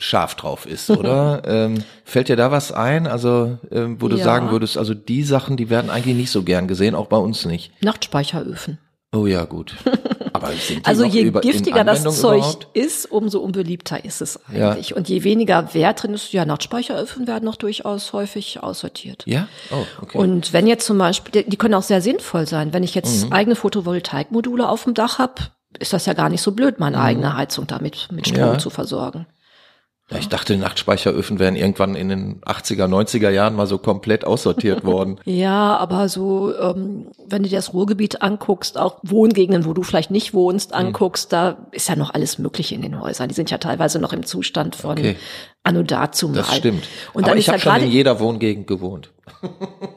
scharf 0.03 0.35
drauf 0.35 0.65
ist, 0.65 0.89
oder? 0.89 1.41
ähm, 1.47 1.83
fällt 2.03 2.27
dir 2.29 2.35
da 2.35 2.51
was 2.51 2.71
ein? 2.71 3.07
Also, 3.07 3.57
ähm, 3.71 3.97
wo 4.01 4.07
du 4.07 4.17
Ja. 4.17 4.23
sagen 4.23 4.51
würdest, 4.51 4.77
also 4.77 4.93
die 4.93 5.23
Sachen, 5.23 5.57
die 5.57 5.69
werden 5.69 5.89
eigentlich 5.89 6.15
nicht 6.17 6.31
so 6.31 6.43
gern 6.43 6.67
gesehen, 6.67 6.93
auch 6.95 7.07
bei 7.07 7.17
uns 7.17 7.45
nicht. 7.45 7.71
Nachtspeicheröfen. 7.81 8.77
Oh 9.15 9.27
ja, 9.27 9.45
gut. 9.45 9.75
Aber 10.33 10.47
sind 10.53 10.79
die 10.79 10.85
Also 10.85 11.03
je 11.05 11.21
über, 11.21 11.41
giftiger 11.41 11.83
das 11.83 12.01
Zeug 12.19 12.37
überhaupt? 12.39 12.67
ist, 12.73 13.05
umso 13.11 13.39
unbeliebter 13.39 14.03
ist 14.03 14.21
es 14.21 14.39
Ja. 14.51 14.71
eigentlich. 14.71 14.95
Und 14.95 15.07
je 15.07 15.23
weniger 15.23 15.73
Wert 15.75 16.01
drin 16.01 16.15
ist, 16.15 16.33
ja, 16.33 16.43
Nachtspeicheröfen 16.45 17.27
werden 17.27 17.45
noch 17.45 17.55
durchaus 17.55 18.11
häufig 18.13 18.63
aussortiert. 18.63 19.21
Ja? 19.27 19.47
Oh, 19.71 19.85
okay. 20.01 20.17
Und 20.17 20.51
wenn 20.51 20.65
jetzt 20.65 20.87
zum 20.87 20.97
Beispiel, 20.97 21.43
die- 21.43 21.57
können 21.57 21.75
auch 21.75 21.83
sehr 21.83 22.01
sinnvoll 22.01 22.47
sein. 22.47 22.73
Wenn 22.73 22.81
ich 22.81 22.95
jetzt 22.95 23.27
Mhm. 23.27 23.33
eigene 23.33 23.55
Photovoltaikmodule 23.55 24.67
auf 24.67 24.83
dem 24.85 24.95
Dach 24.95 25.19
habe, 25.19 25.35
ist 25.79 25.93
das 25.93 26.07
ja 26.07 26.13
gar 26.13 26.29
nicht 26.29 26.41
so 26.41 26.51
blöd, 26.51 26.79
meine 26.79 26.99
eigene 26.99 27.37
Heizung 27.37 27.67
damit 27.67 28.07
mit 28.11 28.27
Strom 28.27 28.41
Mhm. 28.47 28.51
Ja. 28.53 28.57
zu 28.59 28.69
versorgen. 28.71 29.27
Ja, 30.11 30.17
ich 30.17 30.27
dachte, 30.27 30.57
Nachtspeicheröfen 30.57 31.39
wären 31.39 31.55
irgendwann 31.55 31.95
in 31.95 32.09
den 32.09 32.41
80er, 32.41 32.87
90er 32.87 33.29
Jahren 33.29 33.55
mal 33.55 33.67
so 33.67 33.77
komplett 33.77 34.25
aussortiert 34.25 34.83
worden. 34.85 35.17
Ja, 35.23 35.77
aber 35.77 36.09
so, 36.09 36.53
ähm, 36.59 37.07
wenn 37.25 37.43
du 37.43 37.49
dir 37.49 37.55
das 37.55 37.73
Ruhrgebiet 37.73 38.21
anguckst, 38.21 38.77
auch 38.77 38.99
Wohngegenden, 39.03 39.65
wo 39.65 39.73
du 39.73 39.81
vielleicht 39.81 40.11
nicht 40.11 40.33
wohnst, 40.33 40.71
Mhm. 40.71 40.77
anguckst, 40.77 41.31
da 41.31 41.57
ist 41.71 41.87
ja 41.87 41.95
noch 41.95 42.13
alles 42.13 42.37
Mögliche 42.37 42.75
in 42.75 42.81
den 42.81 42.99
Häusern. 42.99 43.29
Die 43.29 43.33
sind 43.35 43.49
ja 43.49 43.57
teilweise 43.59 43.97
noch 43.99 44.11
im 44.13 44.25
Zustand 44.25 44.75
von 44.75 44.91
Okay. 44.97 45.15
Anno 45.63 45.83
dazu 45.83 46.27
mal. 46.29 46.35
Das 46.35 46.55
stimmt. 46.55 46.87
Und 47.13 47.23
aber 47.23 47.31
dann 47.31 47.37
ich 47.37 47.47
ja 47.47 47.53
habe 47.53 47.61
schon 47.61 47.75
in 47.81 47.91
jeder 47.91 48.19
Wohngegend 48.19 48.67
gewohnt. 48.67 49.09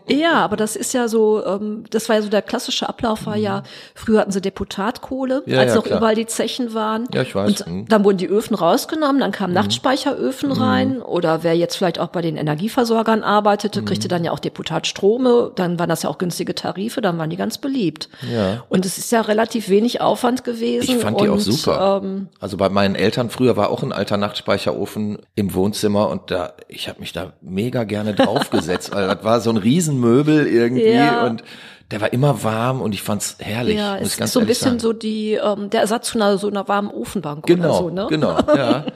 Ja, 0.08 0.34
aber 0.34 0.56
das 0.56 0.76
ist 0.76 0.94
ja 0.94 1.08
so, 1.08 1.44
ähm, 1.44 1.82
das 1.90 2.08
war 2.08 2.14
ja 2.16 2.22
so 2.22 2.28
der 2.28 2.40
klassische 2.42 2.88
Ablauf 2.88 3.26
war 3.26 3.34
ja, 3.36 3.64
früher 3.96 4.20
hatten 4.20 4.30
sie 4.30 4.40
Deputatkohle, 4.40 5.42
Mhm. 5.44 5.52
Ja, 5.52 5.58
als 5.60 5.70
ja, 5.70 5.76
noch 5.76 5.84
klar. 5.84 5.98
überall 5.98 6.14
die 6.14 6.26
Zechen 6.26 6.74
waren. 6.74 7.08
Ja, 7.12 7.22
ich 7.22 7.34
weiß. 7.34 7.62
Und 7.62 7.66
Mhm. 7.66 7.88
dann 7.88 8.04
wurden 8.04 8.18
die 8.18 8.28
Öfen 8.28 8.54
rausgenommen, 8.54 9.18
dann 9.20 9.32
kamen 9.32 9.52
Nachtspeicheröfen 9.52 10.52
rein 10.52 11.02
oder 11.02 11.42
wer 11.42 11.56
jetzt 11.56 11.74
vielleicht 11.76 11.98
auch 11.98 12.06
bei 12.08 12.22
den 12.22 12.36
Energieversorgern 12.36 13.24
arbeitete, 13.24 13.80
Mhm. 13.80 13.86
kriegte 13.86 14.06
dann 14.06 14.22
ja 14.22 14.30
auch 14.30 14.38
Deputatstrome, 14.38 15.50
dann 15.56 15.76
waren 15.80 15.88
das 15.88 16.04
ja 16.04 16.10
auch 16.10 16.18
günstige 16.18 16.54
Tarife, 16.54 17.00
dann 17.00 17.18
waren 17.18 17.30
die 17.30 17.36
ganz 17.36 17.58
beliebt. 17.58 18.08
Ja. 18.32 18.62
Und 18.68 18.86
es 18.86 18.98
ist 18.98 19.10
ja 19.10 19.22
relativ 19.22 19.68
wenig 19.70 20.00
Aufwand 20.00 20.44
gewesen. 20.44 20.84
Ich 20.88 21.02
fand 21.02 21.20
die 21.20 21.28
auch 21.28 21.40
super. 21.40 22.00
Ähm, 22.04 22.28
Also 22.40 22.56
bei 22.56 22.68
meinen 22.68 22.94
Eltern 22.94 23.28
früher 23.28 23.56
war 23.56 23.70
auch 23.70 23.82
ein 23.82 23.92
alter 23.92 24.16
Nachtspeicherofen 24.18 25.18
im 25.34 25.52
Wohnzimmer 25.56 26.08
und 26.08 26.30
da, 26.30 26.52
ich 26.68 26.88
habe 26.88 27.00
mich 27.00 27.12
da 27.12 27.32
mega 27.40 27.82
gerne 27.84 28.14
draufgesetzt, 28.14 28.94
weil 28.94 29.08
das 29.08 29.24
war 29.24 29.40
so 29.40 29.50
ein 29.50 29.56
Riesenmöbel 29.56 30.46
irgendwie 30.46 30.86
Ja. 30.92 31.26
und 31.26 31.42
der 31.90 32.00
war 32.00 32.12
immer 32.12 32.42
warm 32.44 32.80
und 32.80 32.94
ich 32.94 33.02
fand's 33.02 33.36
herrlich. 33.40 33.76
ja, 33.76 33.96
es 33.96 34.18
ist 34.18 34.32
so 34.32 34.40
ein 34.40 34.46
bisschen 34.46 34.70
sagen. 34.72 34.78
so 34.80 34.92
die, 34.92 35.34
ähm, 35.34 35.70
der 35.70 35.80
Ersatz 35.82 36.08
zu 36.08 36.18
einer, 36.18 36.36
so 36.38 36.48
einer 36.48 36.66
warmen 36.68 36.90
Ofenbank 36.90 37.46
Genau, 37.46 37.68
oder 37.68 37.74
so, 37.78 37.90
ne? 37.90 38.06
genau, 38.08 38.38
ja. 38.56 38.84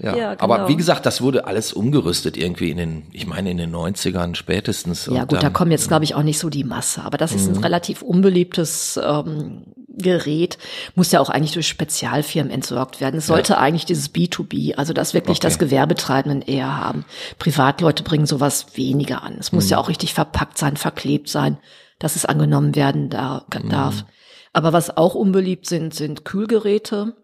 Ja, 0.00 0.16
Ja, 0.16 0.36
aber 0.38 0.56
genau. 0.58 0.68
wie 0.68 0.76
gesagt, 0.76 1.06
das 1.06 1.20
wurde 1.20 1.46
alles 1.46 1.72
umgerüstet 1.72 2.36
irgendwie 2.36 2.70
in 2.70 2.76
den, 2.76 3.02
ich 3.12 3.26
meine 3.26 3.50
in 3.50 3.56
den 3.56 3.74
90ern 3.74 4.36
spätestens. 4.36 5.06
Ja 5.06 5.22
gut, 5.24 5.32
da 5.32 5.40
dann- 5.40 5.52
kommen 5.52 5.72
jetzt 5.72 5.88
glaube 5.88 6.04
ich 6.04 6.14
auch 6.14 6.22
nicht 6.22 6.38
so 6.38 6.48
die 6.50 6.62
Masse, 6.62 7.02
aber 7.02 7.18
das 7.18 7.32
ist 7.32 7.48
Mhm. 7.48 7.56
ein 7.56 7.62
relativ 7.64 8.02
unbeliebtes 8.02 8.98
ähm, 9.02 9.64
Gerät, 10.00 10.58
muss 10.94 11.10
ja 11.10 11.18
auch 11.18 11.28
eigentlich 11.30 11.50
durch 11.54 11.66
Spezialfirmen 11.66 12.52
entsorgt 12.52 13.00
werden. 13.00 13.16
Es 13.18 13.26
sollte 13.26 13.58
eigentlich 13.58 13.84
dieses 13.86 14.14
B2B, 14.14 14.76
also 14.76 14.92
das 14.92 15.12
wirklich 15.14 15.38
Okay. 15.38 15.46
das 15.48 15.58
Gewerbetreibenden 15.58 16.42
eher 16.42 16.76
haben. 16.76 17.04
Privatleute 17.40 18.04
bringen 18.04 18.26
sowas 18.26 18.66
weniger 18.76 19.24
an. 19.24 19.36
Es 19.40 19.50
muss 19.50 19.64
Mhm. 19.64 19.70
ja 19.70 19.78
auch 19.78 19.88
richtig 19.88 20.14
verpackt 20.14 20.56
sein, 20.58 20.76
verklebt 20.76 21.28
sein, 21.28 21.58
dass 21.98 22.14
es 22.14 22.24
angenommen 22.24 22.76
werden 22.76 23.10
da, 23.10 23.44
Mhm. 23.60 23.68
darf. 23.70 24.04
Aber 24.52 24.72
was 24.72 24.96
auch 24.96 25.16
unbeliebt 25.16 25.66
sind, 25.66 25.92
sind 25.92 26.24
Kühlgeräte. 26.24 27.16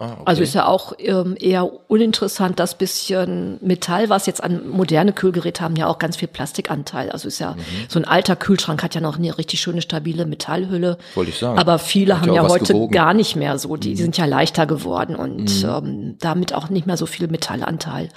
Ah, 0.00 0.12
okay. 0.12 0.22
Also 0.26 0.42
ist 0.42 0.54
ja 0.54 0.66
auch 0.66 0.92
ähm, 0.98 1.36
eher 1.40 1.68
uninteressant, 1.90 2.60
das 2.60 2.76
bisschen 2.76 3.58
Metall, 3.60 4.08
was 4.08 4.26
jetzt 4.26 4.42
an 4.44 4.68
moderne 4.68 5.12
Kühlgeräte 5.12 5.62
haben, 5.64 5.74
ja 5.74 5.88
auch 5.88 5.98
ganz 5.98 6.16
viel 6.16 6.28
Plastikanteil. 6.28 7.10
Also 7.10 7.26
ist 7.26 7.40
ja 7.40 7.54
Mhm. 7.54 7.56
so 7.88 7.98
ein 7.98 8.04
alter 8.04 8.36
Kühlschrank 8.36 8.82
hat 8.84 8.94
ja 8.94 9.00
noch 9.00 9.18
eine 9.18 9.36
richtig 9.36 9.60
schöne 9.60 9.82
stabile 9.82 10.24
Metallhülle. 10.24 10.98
Wollte 11.16 11.30
ich 11.32 11.38
sagen. 11.38 11.58
Aber 11.58 11.80
viele 11.80 12.14
Hat 12.14 12.22
haben 12.22 12.34
ja 12.34 12.42
ja, 12.44 12.48
heute 12.48 12.72
gewogen. 12.72 12.90
Mhm. 12.92 12.94
gar 12.94 13.12
nicht 13.12 13.34
mehr 13.34 13.58
so. 13.58 13.76
Die 13.76 13.96
sind 13.96 14.16
ja 14.16 14.24
leichter 14.26 14.66
geworden 14.66 15.16
und 15.16 15.64
ähm, 15.64 16.16
damit 16.20 16.54
auch 16.54 16.68
nicht 16.70 16.86
mehr 16.86 16.96
so 16.96 17.06
viel 17.06 17.26
Metallanteil. 17.26 18.08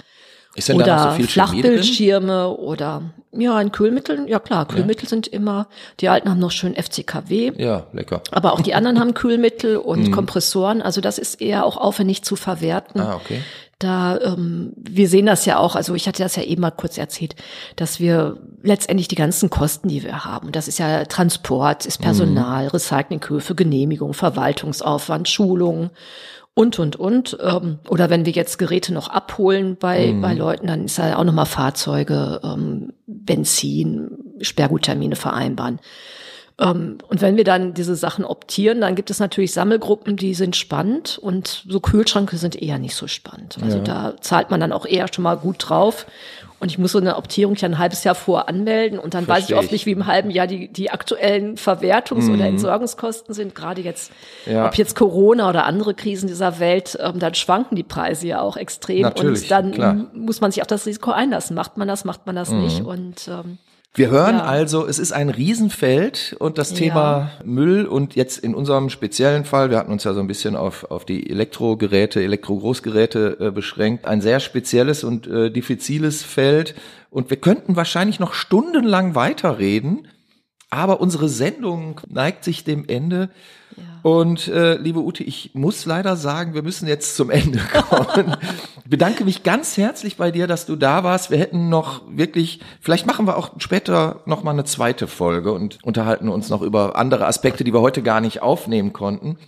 Ist 0.54 0.68
denn 0.68 0.78
da 0.78 0.86
noch 0.86 0.92
Oder 0.92 1.10
so 1.10 1.16
viel 1.16 1.26
Chemie 1.28 1.62
drin? 1.62 1.72
Flachbildschirme 1.72 2.48
oder 2.56 3.02
ja, 3.34 3.58
in 3.60 3.72
Kühlmitteln, 3.72 4.28
ja 4.28 4.38
klar, 4.38 4.68
Kühlmittel 4.68 5.08
sind 5.08 5.26
immer, 5.26 5.66
die 6.00 6.10
alten 6.10 6.28
haben 6.28 6.38
noch 6.38 6.50
schön 6.50 6.74
FCKW. 6.74 7.52
Ja, 7.56 7.86
lecker. 7.92 8.20
Aber 8.30 8.52
auch 8.52 8.60
die 8.60 8.74
anderen 8.74 9.00
haben 9.00 9.14
Kühlmittel 9.14 9.78
und 9.78 10.10
Kompressoren. 10.12 10.82
Also 10.82 11.00
das 11.00 11.16
ist 11.18 11.40
eher 11.40 11.64
auch 11.64 11.78
aufwendig 11.78 12.22
zu 12.24 12.36
verwerten. 12.36 13.00
Ah, 13.00 13.16
okay. 13.16 13.40
Da, 13.78 14.18
ähm, 14.20 14.74
wir 14.76 15.08
sehen 15.08 15.26
das 15.26 15.44
ja 15.46 15.58
auch, 15.58 15.74
also 15.74 15.94
ich 15.94 16.06
hatte 16.06 16.22
das 16.22 16.36
ja 16.36 16.42
eben 16.42 16.60
mal 16.60 16.70
kurz 16.70 16.98
erzählt, 16.98 17.34
dass 17.74 17.98
wir 17.98 18.36
letztendlich 18.62 19.08
die 19.08 19.16
ganzen 19.16 19.50
Kosten, 19.50 19.88
die 19.88 20.04
wir 20.04 20.24
haben, 20.24 20.52
das 20.52 20.68
ist 20.68 20.78
ja 20.78 21.04
Transport, 21.06 21.86
ist 21.86 22.00
Personal, 22.00 22.68
Recyclinghöfe, 22.68 23.56
Genehmigung, 23.56 24.14
Verwaltungsaufwand, 24.14 25.28
Schulung 25.28 25.90
und, 26.54 26.78
und, 26.78 26.96
und. 26.96 27.36
Ähm, 27.40 27.78
oder 27.88 28.10
wenn 28.10 28.26
wir 28.26 28.32
jetzt 28.32 28.58
Geräte 28.58 28.92
noch 28.92 29.08
abholen 29.08 29.76
bei, 29.76 30.14
bei 30.20 30.34
Leuten, 30.34 30.66
dann 30.66 30.84
ist 30.84 30.98
ja 30.98 31.16
auch 31.16 31.24
nochmal 31.24 31.46
Fahrzeuge, 31.46 32.40
ähm, 32.44 32.92
Benzin, 33.06 34.36
Sperrguttermine 34.40 35.16
vereinbaren. 35.16 35.80
Ähm, 36.58 36.98
und 37.08 37.20
wenn 37.22 37.36
wir 37.36 37.44
dann 37.44 37.74
diese 37.74 37.94
Sachen 37.96 38.24
optieren, 38.24 38.80
dann 38.80 38.94
gibt 38.94 39.10
es 39.10 39.18
natürlich 39.20 39.52
Sammelgruppen, 39.52 40.16
die 40.16 40.34
sind 40.34 40.54
spannend 40.56 41.18
und 41.18 41.64
so 41.68 41.80
Kühlschränke 41.80 42.36
sind 42.36 42.60
eher 42.60 42.78
nicht 42.78 42.94
so 42.94 43.06
spannend. 43.06 43.56
Also 43.62 43.78
da 43.78 44.14
zahlt 44.20 44.50
man 44.50 44.60
dann 44.60 44.72
auch 44.72 44.86
eher 44.86 45.06
schon 45.12 45.24
mal 45.24 45.36
gut 45.36 45.56
drauf. 45.68 46.06
Und 46.60 46.70
ich 46.70 46.78
muss 46.78 46.92
so 46.92 46.98
eine 46.98 47.16
Optierung 47.16 47.56
ja 47.56 47.68
ein 47.68 47.78
halbes 47.78 48.04
Jahr 48.04 48.14
vor 48.14 48.48
anmelden 48.48 49.00
und 49.00 49.14
dann 49.14 49.26
weiß 49.26 49.46
Verstehe 49.46 49.56
ich 49.56 49.58
oft 49.58 49.66
ich. 49.66 49.72
nicht, 49.72 49.86
wie 49.86 49.90
im 49.92 50.06
halben 50.06 50.30
Jahr 50.30 50.46
die, 50.46 50.72
die 50.72 50.92
aktuellen 50.92 51.56
Verwertungs- 51.56 52.32
oder 52.32 52.44
Entsorgungskosten 52.46 53.34
sind. 53.34 53.56
Gerade 53.56 53.80
jetzt, 53.80 54.12
Mhm. 54.46 54.52
Ja. 54.52 54.66
ob 54.66 54.74
jetzt 54.76 54.94
Corona 54.94 55.48
oder 55.48 55.64
andere 55.64 55.92
Krisen 55.94 56.28
dieser 56.28 56.60
Welt, 56.60 56.96
ähm, 57.00 57.18
dann 57.18 57.34
schwanken 57.34 57.74
die 57.74 57.82
Preise 57.82 58.28
ja 58.28 58.40
auch 58.40 58.56
extrem. 58.56 59.02
Natürlich, 59.02 59.42
und 59.42 59.50
dann 59.50 59.72
klar. 59.72 59.94
Mhm. 59.94 60.06
muss 60.14 60.40
man 60.40 60.52
sich 60.52 60.62
auf 60.62 60.68
das 60.68 60.86
Risiko 60.86 61.10
einlassen. 61.10 61.56
Macht 61.56 61.78
man 61.78 61.88
das, 61.88 62.04
macht 62.04 62.26
man 62.26 62.36
das 62.36 62.50
nicht? 62.50 62.82
Und 62.84 63.26
ähm, 63.26 63.58
Wir 63.94 64.08
hören 64.08 64.36
Ja. 64.36 64.44
also, 64.44 64.86
es 64.86 64.98
ist 64.98 65.12
ein 65.12 65.28
Riesenfeld 65.28 66.34
und 66.38 66.56
das 66.56 66.70
Ja. 66.70 66.76
Thema 66.76 67.30
Müll 67.44 67.84
und 67.84 68.14
jetzt 68.16 68.38
in 68.38 68.54
unserem 68.54 68.88
speziellen 68.88 69.44
Fall, 69.44 69.68
wir 69.70 69.76
hatten 69.76 69.92
uns 69.92 70.04
ja 70.04 70.14
so 70.14 70.20
ein 70.20 70.26
bisschen 70.26 70.56
auf, 70.56 70.90
auf 70.90 71.04
die 71.04 71.28
Elektrogeräte, 71.28 72.22
Elektrogroßgeräte 72.22 73.36
äh, 73.38 73.50
beschränkt, 73.50 74.06
ein 74.06 74.22
sehr 74.22 74.40
spezielles 74.40 75.04
und 75.04 75.26
äh, 75.26 75.50
diffiziles 75.50 76.22
Feld 76.22 76.74
und 77.10 77.28
wir 77.28 77.36
könnten 77.36 77.76
wahrscheinlich 77.76 78.18
noch 78.18 78.32
stundenlang 78.32 79.14
weiterreden, 79.14 80.08
aber 80.70 81.02
unsere 81.02 81.28
Sendung 81.28 82.00
neigt 82.08 82.44
sich 82.44 82.64
dem 82.64 82.88
Ende. 82.88 83.28
Und 84.02 84.48
äh, 84.48 84.74
liebe 84.78 85.00
Ute, 85.00 85.22
ich 85.22 85.50
muss 85.54 85.86
leider 85.86 86.16
sagen, 86.16 86.54
wir 86.54 86.62
müssen 86.62 86.88
jetzt 86.88 87.16
zum 87.16 87.30
Ende 87.30 87.58
kommen. 87.88 88.36
Ich 88.84 88.90
bedanke 88.90 89.24
mich 89.24 89.44
ganz 89.44 89.76
herzlich 89.76 90.16
bei 90.16 90.32
dir, 90.32 90.48
dass 90.48 90.66
du 90.66 90.74
da 90.74 91.04
warst. 91.04 91.30
Wir 91.30 91.38
hätten 91.38 91.68
noch 91.68 92.02
wirklich, 92.08 92.60
vielleicht 92.80 93.06
machen 93.06 93.26
wir 93.26 93.36
auch 93.36 93.52
später 93.58 94.20
noch 94.26 94.42
mal 94.42 94.50
eine 94.50 94.64
zweite 94.64 95.06
Folge 95.06 95.52
und 95.52 95.78
unterhalten 95.84 96.28
uns 96.28 96.50
noch 96.50 96.62
über 96.62 96.96
andere 96.96 97.26
Aspekte, 97.26 97.62
die 97.62 97.72
wir 97.72 97.80
heute 97.80 98.02
gar 98.02 98.20
nicht 98.20 98.42
aufnehmen 98.42 98.92
konnten. 98.92 99.38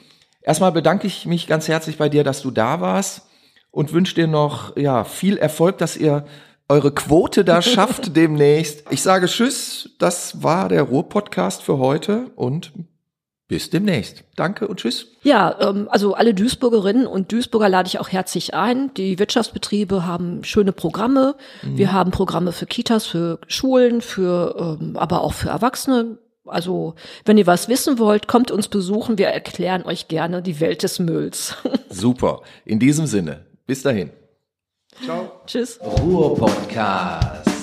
Erstmal 0.41 0.73
bedanke 0.73 1.09
ich 1.09 1.27
mich 1.27 1.49
ganz 1.49 1.67
herzlich 1.67 1.99
bei 1.99 2.09
dir, 2.09 2.23
dass 2.23 2.41
du 2.41 2.53
da 2.53 2.81
warst 2.81 3.27
und 3.73 3.93
wünsche 3.93 4.15
dir 4.15 4.29
noch 4.29 4.77
ja 4.77 5.03
viel 5.03 5.37
Erfolg, 5.37 5.79
dass 5.79 5.97
ihr 5.97 6.27
eure 6.69 6.93
Quote 6.93 7.45
da 7.45 7.61
schafft 7.63 8.15
demnächst. 8.15 8.85
Ich 8.91 9.03
sage 9.03 9.27
Tschüss, 9.27 9.97
das 9.99 10.45
war 10.45 10.69
der 10.69 10.83
Ruhr-Podcast 10.83 11.63
für 11.63 11.79
heute 11.79 12.31
und 12.37 12.73
bis 13.55 13.71
demnächst. 13.71 14.25
Danke 14.35 14.67
und 14.67 14.81
Tschüss. 14.81 15.07
Ja, 15.23 15.57
ähm, 15.61 15.87
also 15.89 16.15
alle 16.15 16.35
Duisburgerinnen 16.35 17.07
und 17.07 17.31
Duisburger 17.31 17.69
lade 17.69 17.87
ich 17.87 18.01
auch 18.01 18.09
herzlich 18.09 18.53
ein. 18.53 18.93
Die 18.95 19.21
Wirtschaftsbetriebe 19.21 20.05
haben 20.05 20.43
schöne 20.43 20.73
Programme. 20.73 21.37
Wir 21.63 21.93
haben 21.93 22.11
Programme 22.11 22.51
für 22.51 22.67
Kitas, 22.67 23.07
für 23.07 23.39
Schulen, 23.47 24.01
für 24.01 24.79
ähm, 24.81 24.97
aber 24.97 25.21
auch 25.21 25.35
für 25.35 25.51
Erwachsene. 25.51 26.19
Also 26.45 26.97
wenn 27.25 27.39
ihr 27.39 27.47
was 27.47 27.69
wissen 27.69 28.01
wollt, 28.01 28.27
kommt 28.27 28.51
uns 28.51 28.67
besuchen. 28.67 29.19
Wir 29.19 29.29
erklären 29.29 29.85
euch 29.85 30.09
gerne 30.09 30.43
die 30.43 30.59
Welt 30.59 30.83
des 30.83 30.99
Mülls. 30.99 31.55
Super. 31.91 32.43
In 32.65 32.81
diesem 32.81 33.07
Sinne. 33.07 33.47
Bis 33.69 33.85
dahin. 33.85 34.11
Tschüss. 35.47 35.79
Ruhr-Podcast. 35.81 37.54